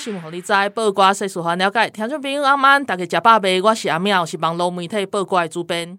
[0.00, 1.90] 新闻，互你知；报挂世事，互咱了解。
[1.90, 3.60] 听众朋友，阿曼，大家食饱未？
[3.60, 5.98] 我是阿妙，是网络媒体报瓜的主编。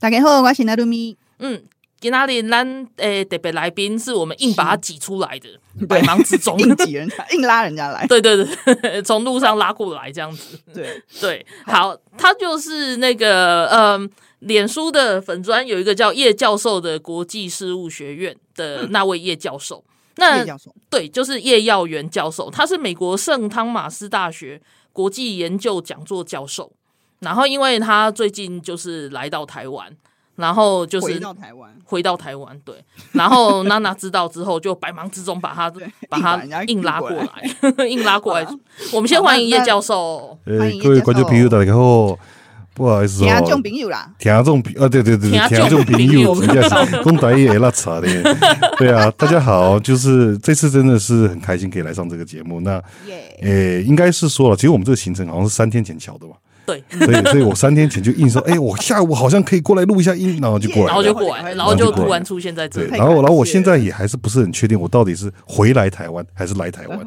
[0.00, 1.18] 大家好，我是奈鲁米。
[1.40, 1.62] 嗯，
[2.00, 8.06] 今仔日咱诶特别来宾是我们硬把他挤出来的，百忙之中硬挤人家，硬拉人家来。
[8.06, 8.34] 对 对
[8.80, 10.58] 对， 从路上拉过来这样子。
[10.72, 19.84] 对对，好，他就是那个嗯，脸书的粉砖有一个叫叶教授的国际事务学院的那位叶教授。
[20.16, 20.44] 那
[20.90, 24.60] 对，就是叶耀元教授，他是美国圣汤马斯大学
[24.92, 26.72] 国际研究讲座教授。
[27.20, 29.90] 然后，因为他最近就是来到台湾，
[30.36, 32.74] 然后就是回到台湾，回到台湾，对。
[33.12, 35.72] 然后娜娜知道之后，就百忙之中把他
[36.10, 38.46] 把他硬拉过来， 硬拉过来。
[38.92, 40.38] 我们先欢迎叶教授。
[40.44, 42.18] 诶，各位观众朋友，大家好。
[42.74, 48.36] 不好意思哦，听众朋友啦，听众朋啊，对对对，听众朋友，人家 是讲台语也拉扯的，
[48.76, 52.60] 对啊，大家好，就是这次真的是很开心可以来上这个节目。
[52.60, 52.82] 那，
[53.42, 56.34] 诶，应该是说了，其实我们这个行程好像是三天前敲的吧，
[56.66, 66.98] 对，所以所以我三天前就硬说，哎，我下午好像可以过来录一下音， 然后就过来，然后就过来，然后就突然出现在这里，然后然后我现在也还是不是很确定，我到底是回来台湾还是来台湾。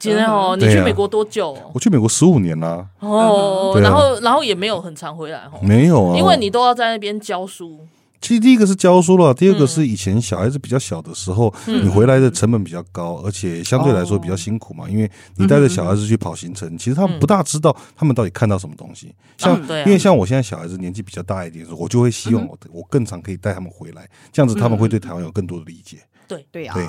[0.00, 1.54] 今天哦，你去美国多久？
[1.74, 2.86] 我去美国十五年啦。
[3.00, 5.60] 哦，然后然后也没有很常回来哦。
[5.62, 7.86] 没有啊，因为你都要在那边教书。
[8.18, 14.88] 其实第一个是教书了，第二个是以前小孩子比较小的时候，你回来的成本比较高，而且相对来说比较辛苦嘛。
[14.88, 19.14] 因为你带着小孩子去跑行程，其实他们不大知道他们到底看到什么东西。
[19.36, 19.54] 像
[19.84, 25.98] 因为像我现在小孩子年纪比较大一点的时候，我就会希望我我更常可以带他们回来，这样子他们会对台湾有更多的理解。
[26.26, 26.74] 对对啊。
[26.74, 26.86] 对，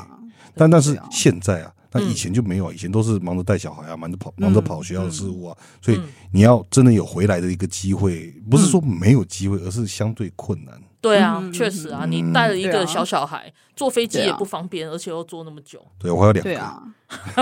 [0.56, 1.72] 但但是现在啊。
[1.91, 6.00] 那以前就没有，以前都是忙着带小孩啊，忙着跑，忙着跑学校的事务啊，所以
[6.31, 10.81] 你要真的有回来的一个机会，不是说没有机会，而是相对困难。
[11.01, 15.84] 对啊，确实啊，你带了一个小小孩，坐飞机也不方便，而且又坐那么久。
[15.97, 16.50] 对，我还有两个。
[16.50, 16.84] 对啊，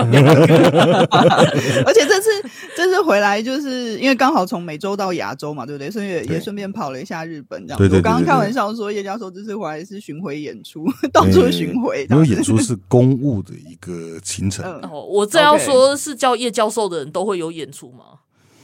[1.84, 2.30] 而且这次
[2.74, 5.90] 这次回来，就是因为刚好从美洲到亚洲嘛，对不对？
[5.90, 7.96] 所以也也顺便跑了一下日本，这样子。
[7.96, 12.06] 我刚刚开玩笑说，叶教授这次回来是巡回演出， 到处巡回。
[12.08, 14.64] 因为演出是公务的一个行程。
[14.90, 18.04] 哦，我这要说是叫叶教授的人都会有演出吗？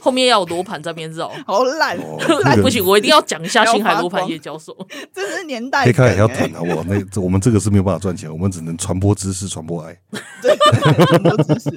[0.07, 1.99] 后面要有罗盘在边绕， 好烂，
[2.45, 4.73] 烂不行，我一定要讲一下星海罗盘叶教授，
[5.13, 5.83] 这是年代。
[5.83, 6.81] 可以看也要谈好不好？
[6.87, 9.93] 那我们这个是没有办法赚钱，我们只能传播知识，传播爱。
[10.41, 10.55] 对，
[11.07, 11.69] 传播知识，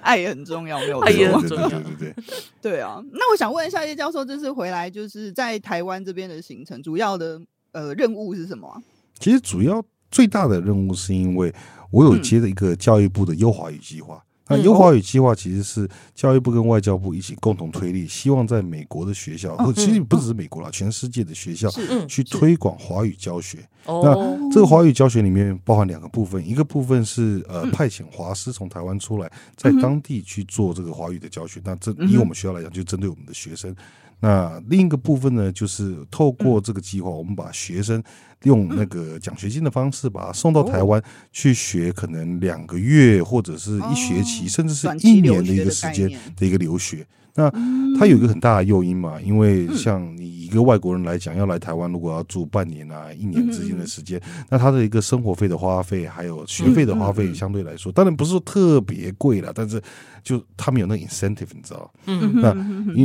[0.00, 1.06] 爱也很重要，没有错。
[1.06, 2.24] 爱也很重要，对对对。
[2.60, 7.40] 对啊，那我想问一下叶教授，这次回来就是在台湾这边的行程，主要的
[7.70, 8.82] 呃任务是什么啊？
[9.20, 11.54] 其实主要最大的任务是因为
[11.92, 14.20] 我有接了一个教育部的优华语计划。
[14.48, 21.68] 那优华语计划其实是教育部跟外交部一起共同推力，希望在美国的学校，或其实不只是美国啦，全世界的学校
[22.08, 23.58] 去推广华语教学。
[23.86, 31.60] 那这个华语教学里面包含两个部分，一个部分是呃派遣华师从台湾出来，在当地去做这个华语的教学。
[31.64, 33.74] 那这以我们学校来讲，就针对我们的学生。
[34.20, 38.02] 那另一个部分呢，就是透过这个计划，我们把学生
[38.42, 41.02] 用那个奖学金的方式，把他送到台湾
[41.32, 47.06] 去学，可能两个月或者是一学期，甚至是一年的一个时间的一个留学。
[47.38, 47.48] 那
[47.96, 59.80] 它有一个很大的诱因嘛，因为像你一个外国人来讲，要来台湾，如果要住半年啊、一年之间的时间，那他的一个生活费的花费，还有学费的花费，相对来说，当然不是说特别贵了，但是
[60.24, 61.92] 就他们有那 incentive，你知道？
[62.06, 62.52] 嗯，那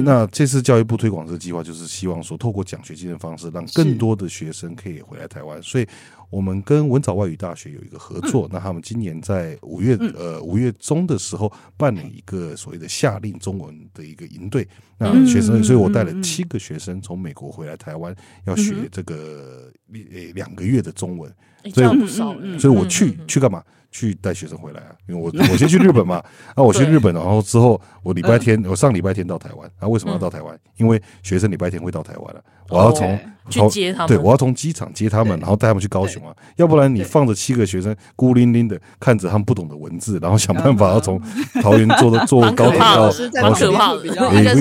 [0.01, 5.87] 那这次教育部推广这个计划，就是希望说，透过奖学金的方式，让更多的学生可以回来台湾，所以。
[6.33, 18.15] 我们跟文藻外语大学有一个合作，那他们今年在五月呃五月中的时候办了一个所谓的夏令中文的一个营队，那学生，所以我带了七个学生从美国回来台湾，
[18.45, 19.99] 要学这个呃
[20.33, 21.31] 两个月的中文。
[21.71, 22.07] 所以
[22.57, 23.63] 所以我去去干嘛？
[23.93, 26.15] 去带学生回来啊，因为我我先去日本嘛，
[26.55, 30.59] 啊，我去日本，然后之后我礼拜天我上礼拜天到台湾，啊，为什么要到台湾？
[30.77, 33.17] 因为学生礼拜天会到台湾了，我要从
[33.49, 41.21] 去接他们，对，我要从机场接他们，然后带他们去高雄啊，要不然你放着七个学生孤零零的看着他们不懂的文字，然后想办法要从
[41.61, 43.11] 桃园坐的 坐高铁到
[43.43, 43.71] 高雄，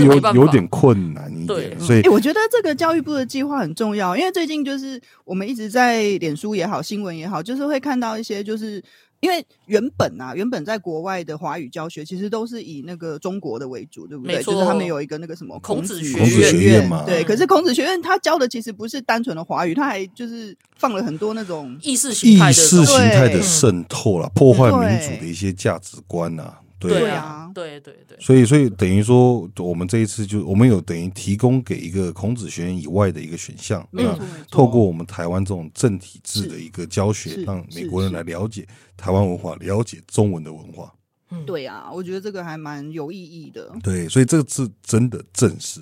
[0.05, 8.82] 有有点困难一点，所以我觉得这个教育部的计划很重要，因为最近就是我们一直在脸书也好，新闻也好，就是会看到一些就是。
[9.22, 14.42] 因为原本啊，原本在国外的华语教学其实都是以那个中国的为主，对不对？
[14.42, 17.04] 就是他们有一个那个什么孔子学院嘛。
[17.06, 26.58] 对，可是孔子学院他教的其实不是单纯的华语，他还就是放了很多那种意识形态意识形态的渗透了，破坏民主的一些价值观啊。
[26.88, 34.19] 对啊，对对对，所以所以等于说，我们这一次就我们有等于提供给一个孔子学院以外的一个选项，那
[34.50, 40.93] 透过我们台湾这种正体制的一个教学，让美国人来了解台湾文化，了解中文的文化。
[41.31, 43.73] 嗯，对啊，我觉得这个还蛮有意义的。
[43.82, 45.81] 对，所以这个是真的正式。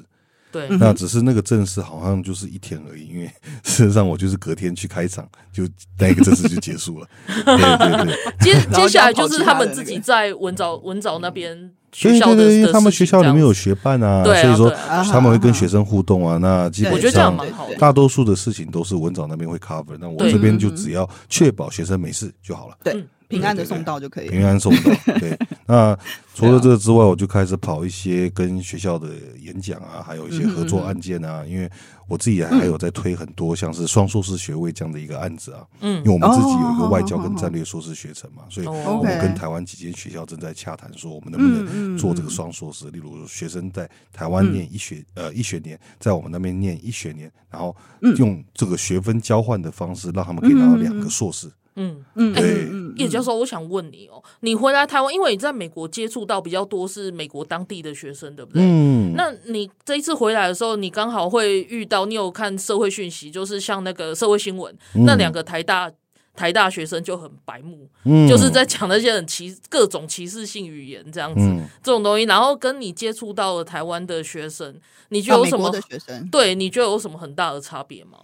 [0.52, 3.26] 对，那只是那个正式好像就是一天而已，因为
[3.62, 5.64] 事实上我就是隔天去开场，就
[5.98, 7.06] 那个正式就结束了。
[7.26, 16.36] 对对对，接接下来就是他们自己在文藻文藻那边学校的，对对对，因为他们学校里面有学办啊，所以说他们会跟学生互动啊。
[16.38, 17.38] 那基本上
[17.78, 22.76] 大多数的事情都是文藻那边会 cover，那我这边就只要确保学生没事就好了。
[22.82, 23.04] 对。
[23.30, 24.90] 平安的送到就可以，平安送到。
[25.18, 25.96] 对， 那
[26.34, 29.08] 除了这个之外，我就开始跑一些跟学校的
[29.40, 31.44] 演讲啊，还有一些合作案件啊。
[31.46, 31.70] 因为
[32.08, 35.64] 我自己还有在推很多像是双硕士学位这样的一个案子啊。
[35.80, 42.90] 嗯，因为我们自己有一个外交跟战略硕士学程嘛，所以我们跟台湾几间学校正在洽谈，说我们能不能做这个双硕士。
[42.90, 47.76] 例如，学生在台湾念一学呃一学年，在我们那边念一学年，然后
[48.16, 51.48] 用这个学分交换的方式，让他们可以拿到两个硕士。
[51.80, 52.04] 嗯。
[52.14, 58.62] 嗯，对，叶教授，我想问你哦，你回来台湾，因为你在美国接触到比较多是美国当地的学生，对不对？
[58.62, 65.90] 嗯，那你这一次回来的时候，你刚好会遇到，你有看社会讯息，就是像那个社会新闻，那两个台大
[66.36, 71.40] 台大学生就很白目，嗯，就是在讲那些很歧各种歧视性语言这样子，
[71.82, 74.74] 这种东西，然后跟你接触到了台湾的学生，
[75.08, 75.70] 你觉得有什么？
[75.88, 76.28] 学生。
[76.30, 78.18] 对，你觉得有什么很大的差别吗？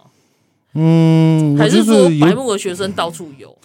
[0.77, 3.57] 嗯，还是说白目的学生到处有？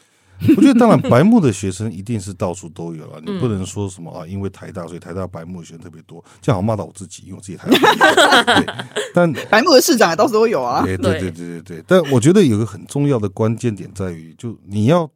[0.56, 3.20] 我觉得当然，白目的学生一定是到处都有啊。
[3.24, 8.42] 你不能说什么啊，因为台大，所以台大白目的学生特别多，这样好骂到我自己，因为我自己台大。
[8.58, 8.74] 对，
[9.14, 10.82] 但 白目的市长也到处都有啊。
[10.82, 11.84] 对对对对对。
[11.86, 15.08] 但我觉得有个很重要的关键点在于，就你要，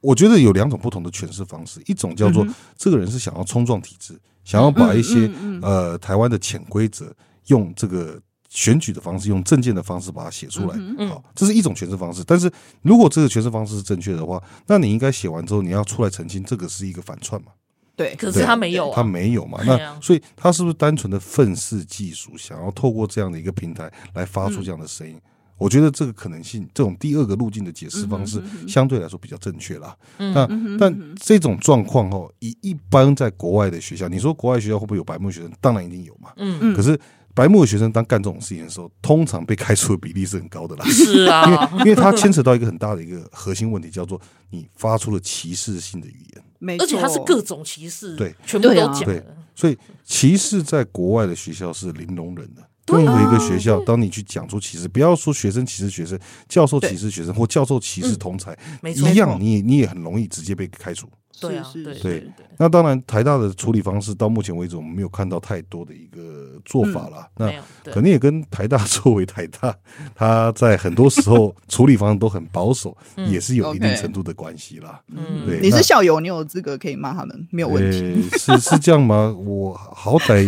[0.00, 2.44] 我觉得有两种不同的诠释方式，一种叫做
[2.76, 5.30] 这个人是想要冲撞体制，想要把一些
[5.62, 7.14] 呃台湾的潜规则
[7.46, 8.20] 用这个。
[8.50, 12.22] 选举的方式，用证件的方式把它写出来，嗯、好，这是一种诠释方式。
[12.26, 12.50] 但是
[12.82, 17.52] 如果这个诠释方式是正确的话，那你应该写完之后，你要出来澄清，这个是一个反串嘛？
[17.94, 19.60] 对，可是他没有、啊，他没有嘛？
[19.64, 25.14] 那所以他是不是单纯的愤世嫉俗，想要透过这样的一个平台来发出这样的声音？
[25.14, 25.22] 嗯、
[25.56, 29.96] 我觉得这个可能性，这种第二个路径的解释方式，相对来说比较正确啦。
[30.18, 35.52] 嗯、那但这种状况哦，以一般在国外的学校，你说国外学校会不会有白目学生？
[35.60, 36.32] 当然一定有嘛。
[36.36, 36.98] 嗯嗯，可是。
[37.34, 40.84] 白目的学生当干这种事情的时候，通常被开除的比例是很高的啦。
[40.86, 49.04] 是啊， 因为因为它牵扯到一个很大的一个核心问题，叫做你发出了歧视性的语言，没错，而且它是各种歧视，对，全部都讲。
[49.04, 49.22] 对，
[49.54, 52.62] 所以歧视在国外的学校是零容忍的。
[52.86, 56.18] 任何一个学校，当你去讲出歧视，不要说学生歧视学生，
[56.48, 61.08] 教授歧视学生，或教授歧视同才，一样，你也你也很容易直接被开除。
[61.38, 62.30] 对啊，对对。
[62.58, 67.26] 那当然，台大的处理方式到目前为止，我们没有看到太多的一个做法了。
[67.36, 67.50] 那
[67.90, 69.74] 肯定也跟台大作为台大，
[70.14, 75.00] 他在很多时候处理方式都很保守，也是有一定程度的关系啦。
[75.08, 75.60] 嗯，对。
[75.60, 78.28] 你是校友，你有资格可以骂他们，没有问题。
[78.38, 79.34] 是是这样吗？
[79.38, 80.44] 我好歹，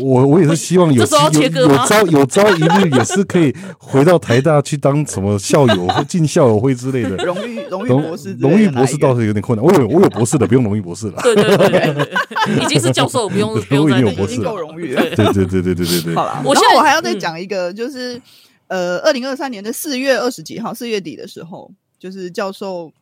[0.00, 7.16] 我我也是 希望有有有朝有朝一日也是可以回到台大去当什么校友或进校友会之类的。
[7.24, 9.64] 荣誉荣誉博士，荣誉博士倒是有点困难。
[9.64, 11.20] 我有我有博士的，不用荣誉博士了。
[11.22, 15.02] 对对对对，已经是教授，不用 不用再，已经够荣誉了。
[15.02, 16.14] 对对对对对对对。
[16.14, 18.20] 好了，我现在我还要再讲一个，就是
[18.68, 22.92] 呃，二零二三年的四月二十几号，四月底的时候，就是教授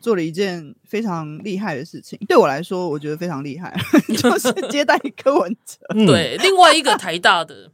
[0.00, 2.18] 做了一件非常厉害的事情。
[2.28, 3.74] 对我来说，我觉得非常厉害，
[4.18, 6.06] 就是接待柯文哲。
[6.06, 7.70] 对，另外一个台大的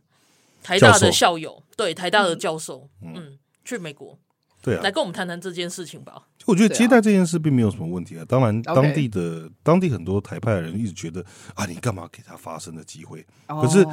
[0.62, 4.19] 台大的校友，对台大的教授，嗯，去美国。
[4.62, 6.23] 对啊，来跟我们谈谈这件事情吧。
[6.47, 8.25] 我觉得接待这件事并没有什么问题啊。
[8.29, 11.25] 当然，当地的当地很多台派的人一直觉得
[11.55, 13.25] 啊，你干嘛给他发声的机会？
[13.47, 13.87] 可是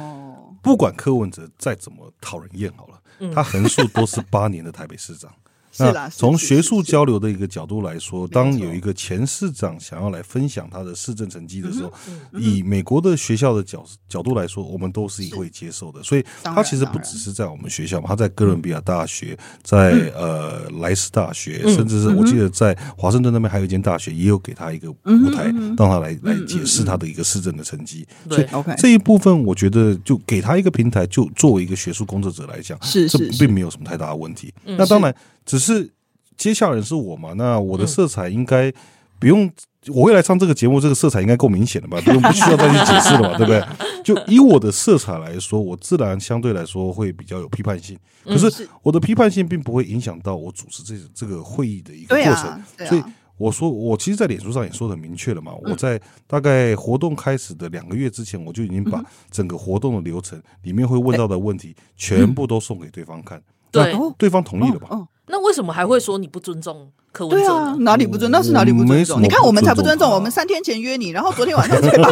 [0.62, 5.32] 不管柯文哲再怎么讨人厌，好了，他横竖都是八年的台北市长，
[5.78, 11.92] 那从学术交流的一个角度来说，当有一个前市长想要来分享他的市政成绩的时候，
[12.38, 16.02] 以美国的学校的角角度来说，我们都是会接受的。
[16.02, 25.44] 所以，他其实不只是在我们学校嘛，他在哥伦比亚大学，在呃莱斯大学，甚至是我记得在华盛顿那边还有一间大学，也有给他一个舞台，
[25.76, 28.06] 让他来来解释他的一个市政的成绩。
[28.28, 34.52] 所以，这一部分我觉得就给他一个平台，就作为一个学术工作者来讲，是这并没有什么太大的问题。
[34.64, 35.14] 那当然。
[35.48, 35.90] 只是
[36.36, 37.32] 接下人是我嘛？
[37.32, 38.70] 那我的色彩应该
[39.18, 39.50] 不用，
[39.88, 41.98] 我未来上这个节目，这个色彩应该够明显的吧？
[42.04, 43.38] 不用不需要再去解释了嘛？
[43.38, 43.64] 对不对？
[44.04, 47.98] 就以我的色彩来说，我自然相对来说会比较有批判性。
[48.24, 52.86] 可是我的批判性并不会影响到我主持这这个会议的一个过程。
[52.86, 53.02] 所以
[53.38, 55.52] 我说，我其实，在脸书上也说的很明确了嘛。
[55.62, 63.42] 我在大概活动开始的两个月之前，我就已经把整个活动的流程里面会问到的问题全部都送给对方看。
[63.70, 64.88] 对，对方同意了吧？
[65.28, 67.54] 那为什么还会说你不尊重柯文哲？
[67.54, 68.30] 啊、哪里不尊？
[68.30, 69.22] 那是哪里不尊重？
[69.22, 70.10] 你看我们才不尊重。
[70.10, 72.10] 我们三天前约你，然后昨天晚上才把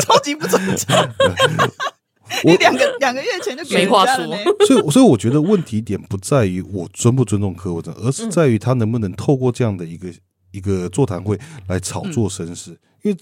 [0.00, 0.96] 超级不尊重。
[2.44, 4.26] 你两个两个月前就没话说。
[4.66, 10.08] 所以，所以我觉得问题点不在于我尊不尊重柯文哲，而是在于他能不能透过这样的一个
[10.52, 11.38] 一个座谈会
[11.68, 12.78] 来炒作声势。
[13.02, 13.18] 因为，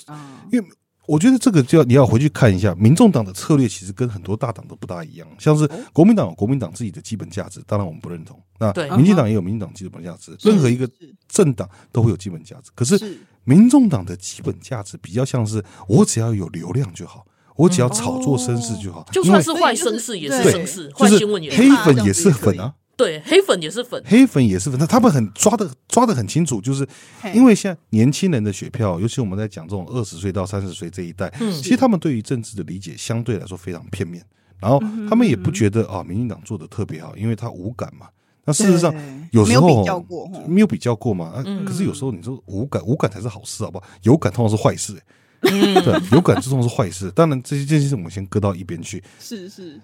[0.52, 0.66] 因为。
[1.06, 5.28] 我觉得这个就要你要回去看一下，民众党的策略其实跟很多大党都不大一样。
[5.38, 8.40] 像是国民党有国民党自己的基本价值，当然我们不认同。
[8.58, 10.88] 那民进党也有民进党基本价值，任何一个
[11.28, 12.70] 政党都会有基本价值。
[12.75, 22.75] 可是民众党的基本价值比较像是我只要有流量就好，我只要炒作声势就好，就算是坏声势也是声势，坏新闻也是黑粉也是粉啊。
[22.96, 24.78] 对，黑粉也是粉，黑粉也是粉。
[24.78, 26.86] 那他们很抓的抓的很清楚，就是
[27.34, 34.24] 因为现在年轻人的选票，尤其我们在讲这种二十岁到三十岁这一代，其实他们对于政治的理解相对来说非常片面。
[34.60, 38.06] 然后他们也不觉得啊，民进党做的特别好，因为他无感嘛。
[38.44, 38.94] 那事实上
[39.32, 41.42] 有时候没有比较过，没有比较过嘛。
[41.66, 43.84] 可是有时候你说无感，无感才是好事，好不好？
[44.02, 44.98] 有感通常是坏事，
[45.40, 47.10] 对，有感通常是坏事。
[47.10, 49.02] 当然这些这些事我们先搁到一边去。
[49.18, 49.80] 是是，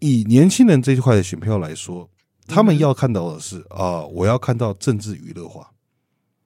[0.00, 2.08] 以年轻人这一块的选票来说。
[2.50, 5.70] 他们要看到的是啊，我要看到政治娱乐化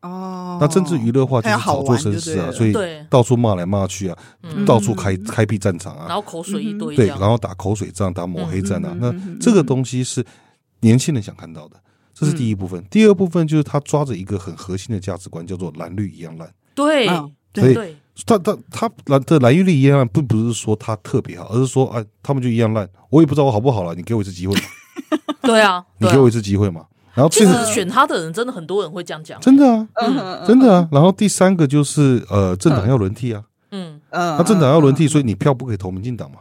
[0.02, 0.58] 哦。
[0.60, 2.72] 那政治娱乐化就是炒作声势啊，所以
[3.08, 4.18] 到处骂来骂去啊，
[4.66, 8.94] 到处开开辟战场啊，然后口水一堆，对，然后打口水仗、打抹黑战啊。
[9.00, 10.24] 那这个东西是
[10.80, 11.76] 年轻人想看到的，
[12.12, 12.84] 这是第一部分。
[12.90, 16.48] 第二部分就是他抓着一个很核心的价值观，叫做蓝绿一样烂。
[16.74, 17.06] 对，
[17.54, 17.96] 所以
[18.26, 22.88] 他他他蓝的蓝绿一样烂，并不是说他特别好，而是说啊，他们就一样烂。
[23.10, 24.54] 我也不知道我好不好了，你给我一次机会。
[25.42, 26.86] 对啊， 你给我一次机会嘛。
[27.14, 30.88] 然后其实选他的人真的很多人会这样讲，真的啊，嗯，真的啊。
[30.90, 36.38] 然后第三个就是呃，政党要轮替啊，嗯嗯，那政党要轮替，所以你票不可以投民进党嘛。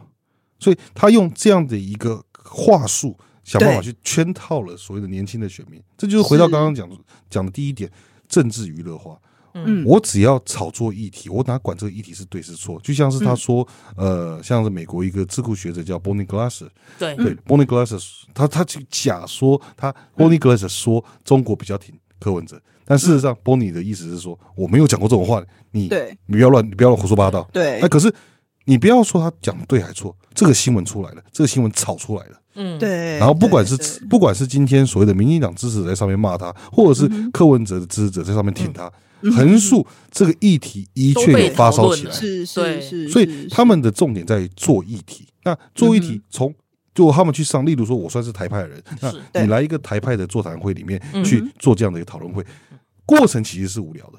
[0.58, 5.80] 所以他用这样的一个话术，想办法去圈套了所谓的年轻的选民。
[5.96, 6.88] 这就是回到刚刚讲
[7.30, 7.88] 讲的第一点，
[8.28, 9.16] 政治娱乐化。
[9.54, 12.80] 嗯，我只要炒作议题，我哪管这个议题是对是错？
[12.82, 16.68] 就像是他说，呃，像是美国一个智库学者叫 Bonnie Glaser，
[16.98, 17.14] 对。
[17.14, 27.48] 对，Bonnie Glaser，他他就假说他 Bonnie Glaser 说中国比较挺柯文哲，但事实上 Bonnie 的意思是说我没有讲过这种话，你对，你不要乱，你不要乱胡说八道。
[27.52, 28.12] 对，那可是
[28.64, 33.18] 你不要说他讲对还错，这个新闻出来了，这个新闻炒出来了，嗯，对。
[33.18, 33.76] 然后不管是
[34.10, 38.90] 不管是今天所谓的民进党支持者在上面骂他，或者是柯文哲的支持者在上面挺他。
[39.32, 45.26] 横竖这个议题一确有发烧起来，是是是，所以他们的重点在于做议题。
[45.44, 46.54] 那做议题，从
[46.94, 52.44] 就他们去上，例如说，我算是台派的人，那你来一个台派的座谈会里面去做这样的一个讨论会，
[53.04, 54.18] 过程其实是无聊的。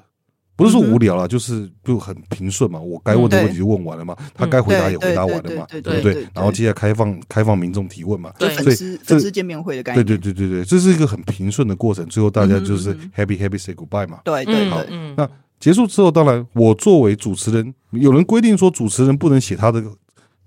[0.56, 2.80] 不是说无聊了，就是就很平顺嘛。
[2.80, 6.26] 我该问的问题就问完了嘛，他该回答也回答完了嘛，对不对？
[6.34, 10.04] 然后接下来开放开放民众提问嘛，对，粉丝粉丝见面会的概念。
[10.04, 12.06] 对对对对对，这是一个很平顺的过程。
[12.06, 14.20] 最后大家就是 happy happy say goodbye 嘛。
[14.24, 14.82] 对对，好。
[15.16, 15.28] 那
[15.60, 19.82] 结束之后，当然我作为主持人，有人规定说主持人不能写他的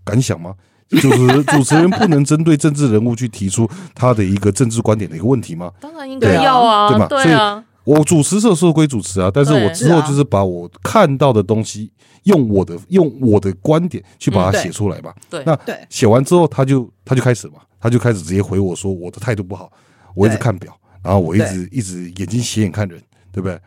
[0.04, 0.56] 感想吗？
[0.90, 5.72] 就是主持人不能针对政治人物去提出他的一个政治观点的一个问题吗？
[5.80, 7.06] 当然应该要啊，对吗？
[7.08, 7.64] 对啊。
[7.98, 11.92] 我主持社时候归主持啊，但是我之后就是把我看到的东西
[12.24, 15.12] 用我的用我的观点去把它写出来嘛。
[15.30, 15.58] 对，那
[15.90, 19.72] 写完之后他就他就开始嘛，他就开始直接回我说我的态度不好，
[20.16, 23.60] 我一直看表，然后我一直一直眼睛斜眼看人，对不对？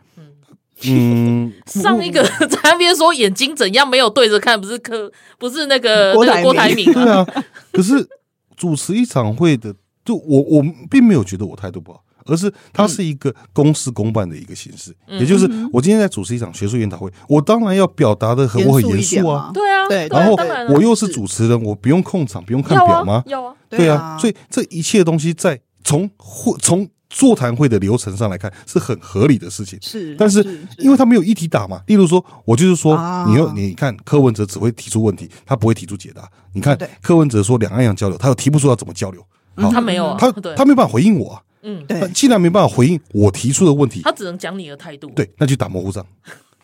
[0.85, 7.25] 嗯， 上一个在那边说眼睛怎样没有对着看，不是柯不是那个那个郭台铭对啊，
[7.73, 8.07] 可是
[8.55, 9.73] 主持一场会的，
[10.05, 12.01] 就我我并没有觉得我态度不好。
[12.25, 20.35] 而是它是一个公事公办的一个形式，也就是我今天在主持一场学术研讨会，我当然要表达的很我很严肃啊，对啊，对，然后
[20.73, 23.23] 我又是主持人，我不用控场，不用看表吗？
[23.25, 29.77] 要啊，对啊，所以这一切东西在从会从座谈会的流程上来看是很合理的事情。
[29.81, 30.41] 是，但是
[30.79, 32.95] 因为他没有议题打嘛，例如说，我就是说，
[33.27, 36.27] 你要你看柯文哲只会提出问题，他不会提出解答。
[36.53, 39.23] 你看柯文哲说两岸要交流，他又提不出要怎么交流，
[39.55, 41.41] 他没有，他他没办法回应我啊。
[41.63, 45.09] 嗯，对，既然没办法回应我提出的问题，他只能讲你的态度。
[45.15, 46.05] 对，那就打模糊仗，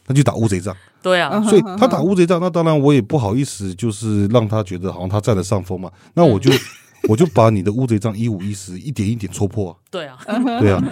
[0.08, 0.75] 那就打乌贼仗。
[1.01, 5.89] 对啊，所以他打乌贼仗，那当然我也不好意思，就是让他觉得好像他占了上风嘛。
[6.13, 6.51] 那我就
[7.08, 9.75] 我就把你的乌贼仗一五一十一点一点戳破啊。
[9.89, 10.18] 对啊，
[10.60, 10.84] 对啊。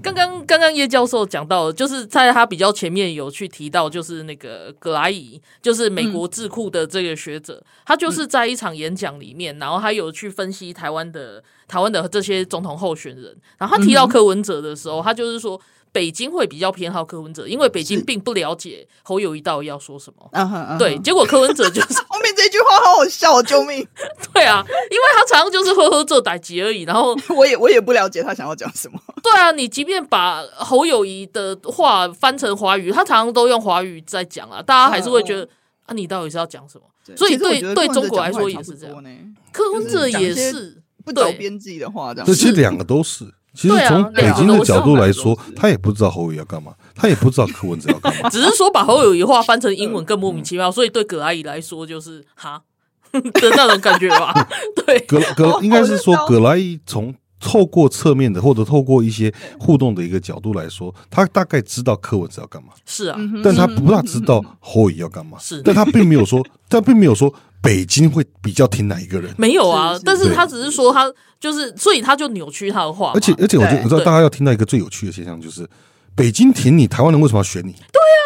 [0.00, 15.60] 刚刚刚刚叶教授讲到，就是在他比较前面有去提到，就是那个葛莱伊，就是美国智库的这个学者，他就是在一场演讲里面，然后他有去分析台湾的台湾的这些总统候选人，然后他提到柯文哲的时候，他就是说。
[15.92, 20.28] 北京会比较偏好柯文哲，因为北京并不了解侯友谊到底要说什么。
[20.32, 20.78] Uh huh, uh huh.
[20.78, 23.86] 对，结果柯文哲就是 后面这句话好好笑，救命！
[24.32, 26.82] 对啊，因为他常常就是呵呵这歹机而已。
[26.82, 28.98] 然后 我也我也不了解他想要讲什么。
[29.22, 35.52] 对啊，你即便把侯友谊的话翻成华语，他常常都用华语在讲啊，大家还是会觉得、uh huh.
[35.86, 36.84] 啊，你到底是要讲什么？
[37.16, 39.04] 所以对对中国来说也是这样。
[39.52, 42.26] 柯文哲也是不着边际的话，这样。
[42.26, 43.24] 这其实两个都是。
[43.54, 52.62] 其实从北京的角度来说，他也不知道侯友宜要干嘛，他也不知道柯文哲要干嘛， 只是说把侯友谊话翻成英文更莫名其妙，所以对葛阿姨来说就是哈？
[53.12, 54.32] 的那种感觉吧。
[54.86, 59.30] 对，葛葛应该是说葛阿姨从透过侧面的或者透过一些
[59.60, 67.34] 互动的一个角度来说，他大概知道柯文哲要干嘛，是啊，但他不大知道侯友宜要干嘛，是，但他并没有说，他并没有说。
[67.62, 69.32] 北京会比较听哪一个人？
[69.38, 73.12] 没有啊，但是他只是说他就是，所以他就扭曲他的话。
[73.14, 75.68] 而且而且，我觉得你知道，大家要听到一个最有趣的现象，就是
[76.16, 77.72] 北京挺你，台湾人为什么要选你？
[77.72, 78.22] 对啊，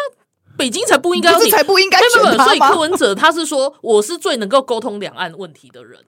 [0.57, 2.45] 北京才不应该，不是才不应该选他吗？
[2.45, 5.99] 所以柯文哲他是说，我是最能够沟通两岸问题的人。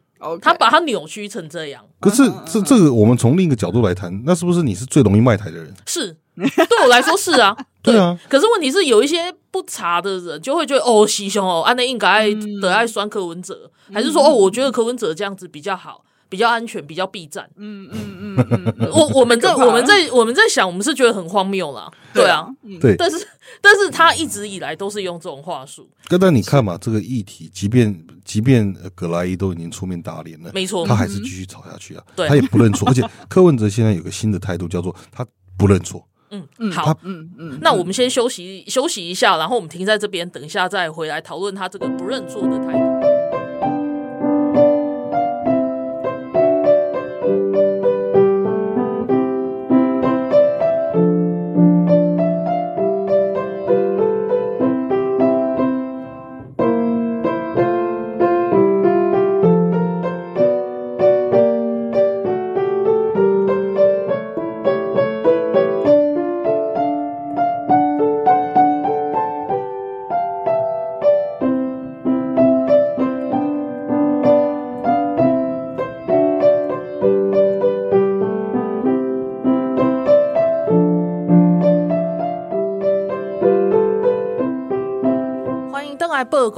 [0.41, 1.81] 他把他扭曲成这样。
[2.01, 5.73] 可是这这个，我们从另一个角度来谈，那是不是你是最容易卖台的人？
[5.85, 7.55] 是，对我来说是啊。
[7.81, 8.19] 对啊。
[8.29, 16.05] 可是问题是，有一些不查的人就会觉得，哦，西兄哦，安内应该得爱酸柯文哲，还是说，哦，我觉得柯文哲这样子比较好。
[16.31, 17.49] 比较安全，比较避战。
[17.55, 21.89] 嗯嗯嗯嗯，我我们在我们在我们在想，我们是觉得很荒谬啦。
[22.13, 22.47] 对啊，
[22.79, 22.95] 对。
[22.95, 23.17] 但是
[23.59, 25.89] 但是他一直以来都是用这种话术。
[26.07, 32.03] 但但你看嘛，这个议题，即便即便葛莱伊都已经出面打脸了，没错，他还是继续吵下去啊。
[32.15, 35.25] 对，他也不认错，而且柯文哲现在有个新的态度，叫做他
[35.57, 36.07] 不认错。
[36.31, 37.59] 嗯嗯，好，嗯嗯。
[37.61, 43.08] 那我们先休息休息一下，然后我们停在这边，等一下再回来讨论他这个不认错的态度。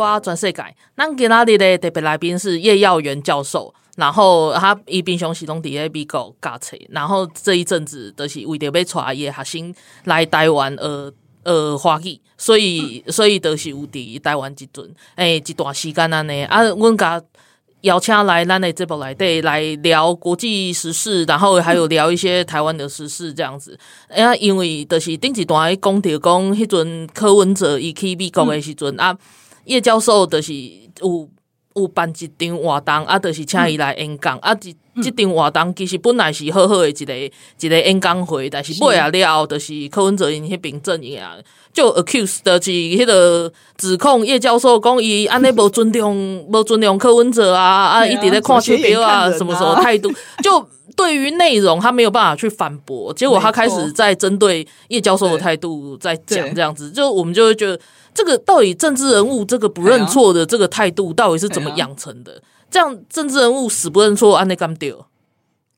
[0.02, 0.64] 瓜全世界，
[0.98, 11.14] 咱今仔日的特别来宾是叶耀元教授，然后他伊平常时拢伫咧美国教册，然后这一阵子都是为着要带伊的学生来台湾学
[11.46, 17.22] 学华语，所以所以都是有伫台湾一阵诶、一段时间安尼啊，阮甲
[17.82, 23.78] 邀请来咱的节目内底来聊国际时事，然后还有聊一些台湾的时事这样子。
[24.10, 29.16] 啊，因为就是顶一段讲着讲，迄阵柯文哲伊去美国的时阵啊。
[29.66, 31.30] 叶教授就是有
[31.76, 41.38] 有办一场活动，啊，就是请伊来演讲，啊，即即场活动其实本来是好好的一个一个演讲会，但是尾啊了后，就是柯文哲因迄边阵营啊，
[41.72, 50.12] 就 accuse 的是迄个指控叶教授讲伊安尼无尊重无尊重柯文哲啊，啊，一直咧看手表啊，什么什么态度，
[50.44, 57.80] 就对于内容他没有办法去反驳，结果他开始在针对叶教授的态度在讲这样子，就我们就会觉得。
[58.14, 62.44] 这个到底政治人物这个不认错的这个态度到底是怎么养成的？
[62.70, 65.08] 这样政治人物死不认错，安内干掉？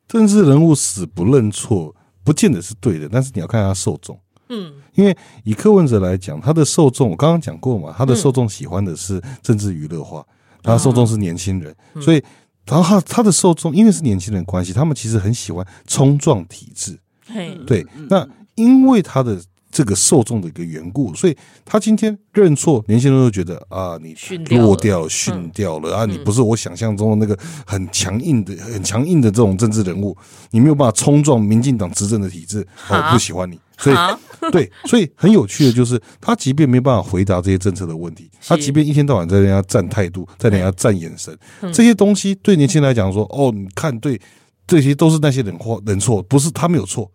[0.07, 4.19] 政治人物死不认错，不见得是对的，但是你要看他受众。
[4.49, 10.25] 嗯，因为以柯文哲来讲，他的受众我刚刚讲过嘛，他的受众喜欢的是政治娱乐化，
[10.63, 12.23] 他的受众是年轻人，所以
[12.65, 16.99] 然后他他的受众因为是年轻人关系，他们其实很喜欢冲撞体制。
[17.27, 19.41] 嘿，对，那因为他的。
[19.75, 24.15] 这个受众的一个缘故，所以他今天认错，年轻人都觉得啊，你
[24.55, 30.15] 落掉了，逊掉了啊，你不是我想象中的那个很强硬的、很强硬的这种政治人物，
[30.51, 33.59] 你没有办法冲撞民进党执政的体制，我不喜欢你。
[33.77, 33.95] 所以，
[34.51, 41.37] 对，所以很有趣的就是，他即便没办法回答这些政策的问题，他即便一天到晚在人家站态度，在人家站眼神，
[41.73, 44.19] 这些东西对年轻人来讲说，哦，你看，对，
[44.67, 47.11] 这些都是那些人错，人错，不是他们有错。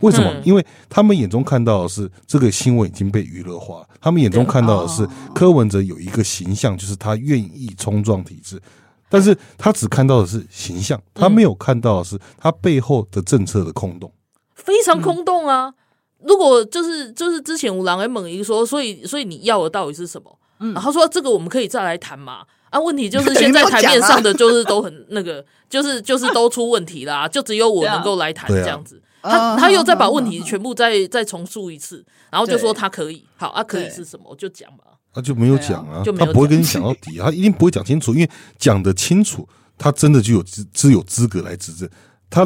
[0.00, 0.30] 为什么？
[0.44, 8.60] 因为他们眼中看到的是这个新闻已经被娱乐化，他们眼中看到的是柯文哲有一个形象，就是他愿意冲撞体制，
[9.08, 14.12] 但是他只看到的是形象，他没有看到的是他背后的政策的空洞，
[14.54, 15.72] 非常空洞啊。
[16.26, 20.38] 如果就是就是之前五郎跟猛一说，所以所以你要的到底是什么？
[20.60, 22.44] 嗯，然后说这个我们可以再来谈嘛。
[22.70, 29.00] 啊，问题就是现在台面上的就是都很那个，就是就是都出问题啦，就只有我能够来谈 这样子。
[29.22, 33.24] 他他又再把问题全部再再重述一次，然后就说他可以。
[33.36, 34.34] 好啊，可以是什么？
[34.36, 34.78] 就讲嘛。
[35.14, 41.88] 他就没有讲啊，他不会跟你讲到底，他一定不会讲清楚，因为讲得清楚，他真的就有资只有资格来执政。
[42.28, 42.44] 他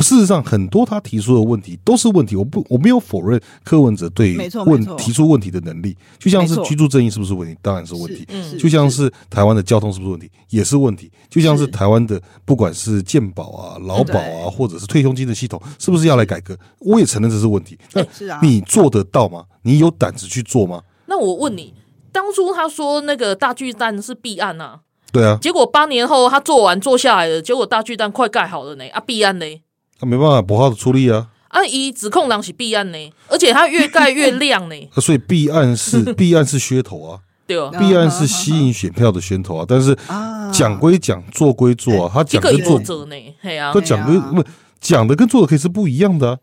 [0.00, 8.26] 事实上很多他提出的问题都是问题，我不我没有否认柯文哲对问提出问题的能力，就像是居住正义是不是问题，当然是问题，
[8.58, 16.58] 就像是台湾的交通是不是问题，也是问题，就像是台湾的不管是健保啊、劳保啊，或者是退休金的系统，是不是要来改革？
[16.80, 19.44] 我也承认这是问题，那你做得到吗？
[19.62, 20.82] 你有胆子去做吗？
[21.06, 21.72] 那我问你，
[22.10, 24.80] 当初他说那个大巨蛋是弊案啊？
[25.12, 29.46] 对啊，结果八年后他做完做下来了，结果大巨蛋快盖好了呢，啊，弊案呢？
[29.98, 31.28] 他没办法，不好的出力啊。
[31.48, 34.76] 啊，一指控人是弊案呢，而且他越盖越亮呢。
[35.00, 39.64] 所以弊案是 弊案是噱头啊，对啊，弊案是吸引选票的噱头啊。
[39.68, 39.96] 但是
[40.52, 43.16] 讲归讲，做归做啊，他讲跟做呢，
[43.72, 44.44] 他讲跟不
[44.80, 46.38] 讲的跟做的可以是不一样的。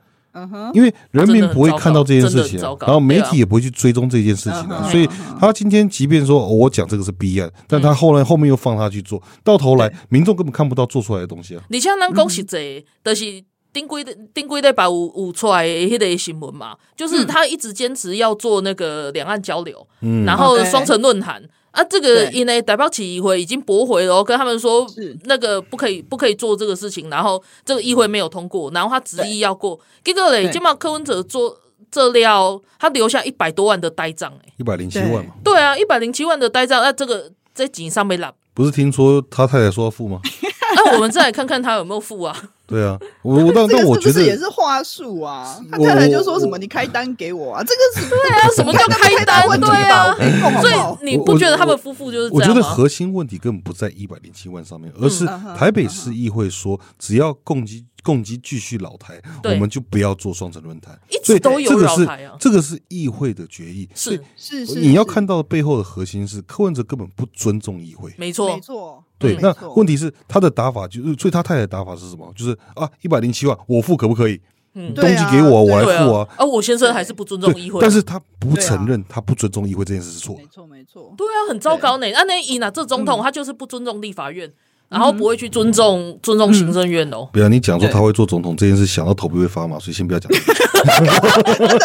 [0.74, 5.08] 因为人民不会看到这件事情，然后媒体也不会去追踪这件事情啊，所以
[5.40, 11.64] 他今天即便说我讲这个是弊案，但他后来后面又放他去做，到头来民众根本看不到做出来的东西啊。
[11.70, 19.88] 你像咱讲实在，就是丁规的顶规的把有有出来的迄个新闻嘛，就是他一直坚持要做那个两岸交流，
[20.26, 21.44] 然后双城论坛。
[21.78, 24.84] 啊，这个因为代表起议会已经驳回了，跟他们说
[25.26, 31.56] 那个不可以，不可以做这个事情，然后这个议会没有通过，然后他执意要过，结果嘞，今嘛柯文哲做
[31.92, 40.20] 这料，他留下一百多万的呆账，哎，一百零七万嘛，对啊，一百零七万的呆账，那这个在井上没拿，不是听说他太太说要付吗？
[40.76, 42.36] 那 我们再来看看他有没有付啊。
[42.68, 45.58] 对啊，我我但 但我觉得也是话术啊。
[45.72, 49.48] 他太太就说什么你开单给我啊，这个是对啊，什么叫开单？
[49.60, 50.14] 对啊，
[50.62, 52.36] 所以你不觉得他们夫妇就是这样？
[52.36, 55.26] 我觉得核心问题根本不在一百零七万上面，而是
[55.58, 60.98] 台北市议会说只要共机共机继续老台，我们就不要做双城论坛。
[61.10, 63.90] 一直都有老台啊，这个是议会的决议。
[63.94, 68.14] 是是是，你要看到的背后的核心是柯文哲根本不尊重议会。
[68.18, 69.04] 没错没错。
[69.18, 72.32] 对，那问题是他的打法就是，所以他太太的打法是什么？
[72.34, 74.40] 就是啊，一百零七万我付可不可以？
[74.80, 76.28] 嗯，登记给我，我来付啊。
[76.38, 80.38] 啊，我先生还是不尊重议会，但是他不承认他不尊重议会这件事是错。
[80.38, 82.06] 没错没错，对啊，很糟糕呢。
[82.14, 84.54] 啊，那以那这总统他就是不尊重立法院。
[84.90, 87.28] 然后不会去尊重尊重行政院哦。
[87.34, 90.32] 不要你讲说他会做总统这件事，想到头皮会发麻，所以先不要讲。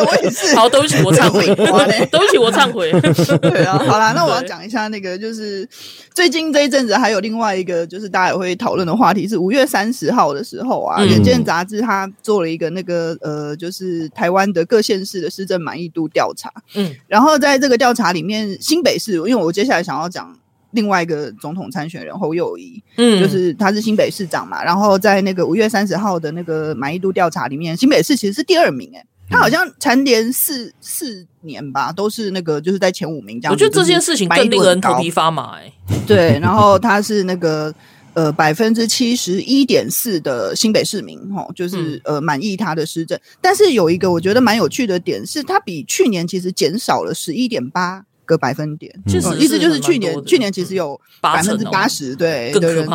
[0.06, 0.54] 我也是。
[0.54, 1.46] 好，对不起，我忏悔。
[1.54, 2.92] 对不起，我忏悔。
[3.42, 5.68] 对啊，好啦，那我要讲一下那个，就是
[6.14, 16.52] 最近这一阵子还有另外一个，就是大家也会讨论的话题是五月三十号的时候啊，《远见》杂志他做了一个那个呃，就是台湾的各县市的市政满意度调查。
[16.74, 16.94] 嗯。
[17.08, 20.36] 然后在这个调查里面，新北市，因为我接下来想要讲。
[20.72, 33.52] 另外一个总统参选人侯友宜，嗯，就是他是新北市长嘛，然后在那个五月三十号的那个满意度调查里面，新北市其实是第二名，哎，他好像蝉联四四年吧，都是那个就是在前五名这样。
[33.52, 35.72] 我觉得这件事情更令人头皮发麻，哎，
[36.06, 37.72] 对，然后他是那个
[38.14, 48.04] 呃百分之七十一点四的新北市民，哈，就是呃满意他的施政，但是有一个我觉得蛮有趣的点是，他比去年其实减少了十一点八。
[48.24, 52.88] 个百分点，其实意思就是去年去年其实有百分之八十对的人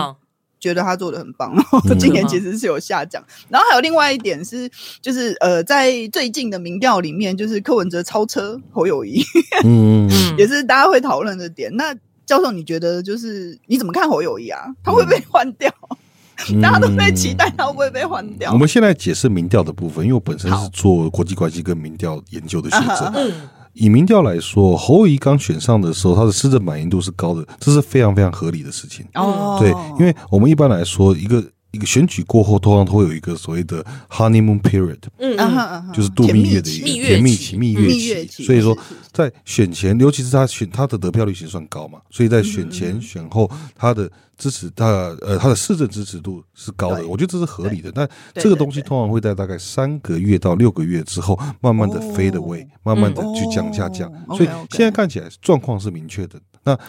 [0.60, 3.24] 觉得他做的很棒，然后 今年其实是有下降。
[3.48, 4.68] 然后还有另外一点是，
[5.00, 9.24] 就是呃，在最近的民调里面，就是柯文哲超车侯友谊，
[9.64, 11.72] 嗯， 也是大家会讨论的点。
[11.76, 11.94] 那
[12.26, 14.66] 教授，你觉得就是你怎么看侯友谊啊？
[14.84, 15.72] 他会被换掉？
[16.62, 18.52] 大家都在期待他会不会被换掉？
[18.52, 23.32] 我们现在解释民调的部分，因为我本身是做国际关系跟民调研究的学者。
[23.80, 29.06] 以民调来说，侯友宜刚选上的时候，他的施政满意度是高的，这是非常非常合理的事情。
[29.14, 31.44] 哦，对，因为我们一般来说，一个
[31.78, 38.44] 一一个选举过后，通常都会有一个所谓的 honeymoon period，嗯嗯，就是度蜜月的一个甜蜜期、蜜月期。
[38.44, 38.76] 所以说，
[39.14, 44.86] 在选前，尤其是他选他的得票率其实算高嘛，所以在选前、选后，他的支持他
[45.22, 47.92] 呃他的市政支持度是高的，我觉得这是合理的。
[47.92, 54.12] 但这个东西通常会在大概三个月到六个月之后，慢慢的 fade away，慢慢的去降下降。
[54.30, 56.40] 所以现在看起来状况是明确的。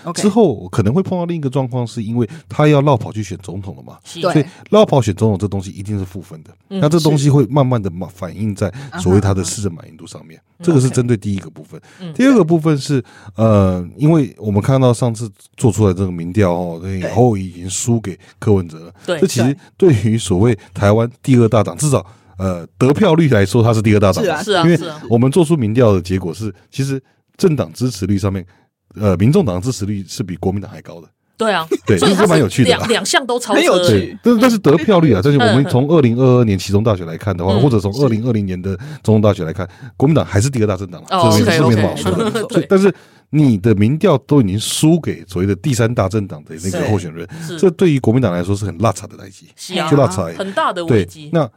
[0.04, 3.96] 那之后可能会碰到另一个状况，是因为他要绕跑去选总统了嘛？
[4.04, 6.50] 所以绕跑选总统这东西一定是负分的。
[6.66, 10.40] 那这东西会慢慢的反映在所谓他的市政满意度上面。
[10.60, 11.80] 这个是针对第一个部分。
[12.14, 13.02] 第二个部分是
[13.36, 16.82] 呃，因为我们看到上次做出来这个民调哦，
[17.14, 18.92] 侯友宜已经输给柯文哲了。
[19.06, 22.04] 这其实对于所谓台湾第二大党，至少
[22.38, 24.24] 呃得票率来说，他是第二大党。
[24.24, 24.64] 是啊，是啊。
[24.64, 27.00] 因为我们做出民调的结果是，其实
[27.36, 28.44] 政党支持率上面。
[28.94, 31.08] 呃，民众党的支持率是比国民党还高的。
[31.36, 32.68] 对啊，对，这是蛮有趣的。
[32.68, 33.88] 两两项都超车。
[33.88, 41.06] 对，但是但是得票率啊， 这是我们从二零二二年其中大选来看的话，或者从二零二零年的总统大选来看，国民党还是第二大政党了。
[41.08, 42.30] 这是没什么好说的。
[42.48, 42.92] 所以， 但是
[43.30, 47.24] 你的民调都已经输给所谓的第三大政党的那个候选人，
[47.56, 49.46] 这对于国民党来说是很拉差的代际，
[49.88, 51.30] 就拉差很大的危机。
[51.32, 51.48] 那。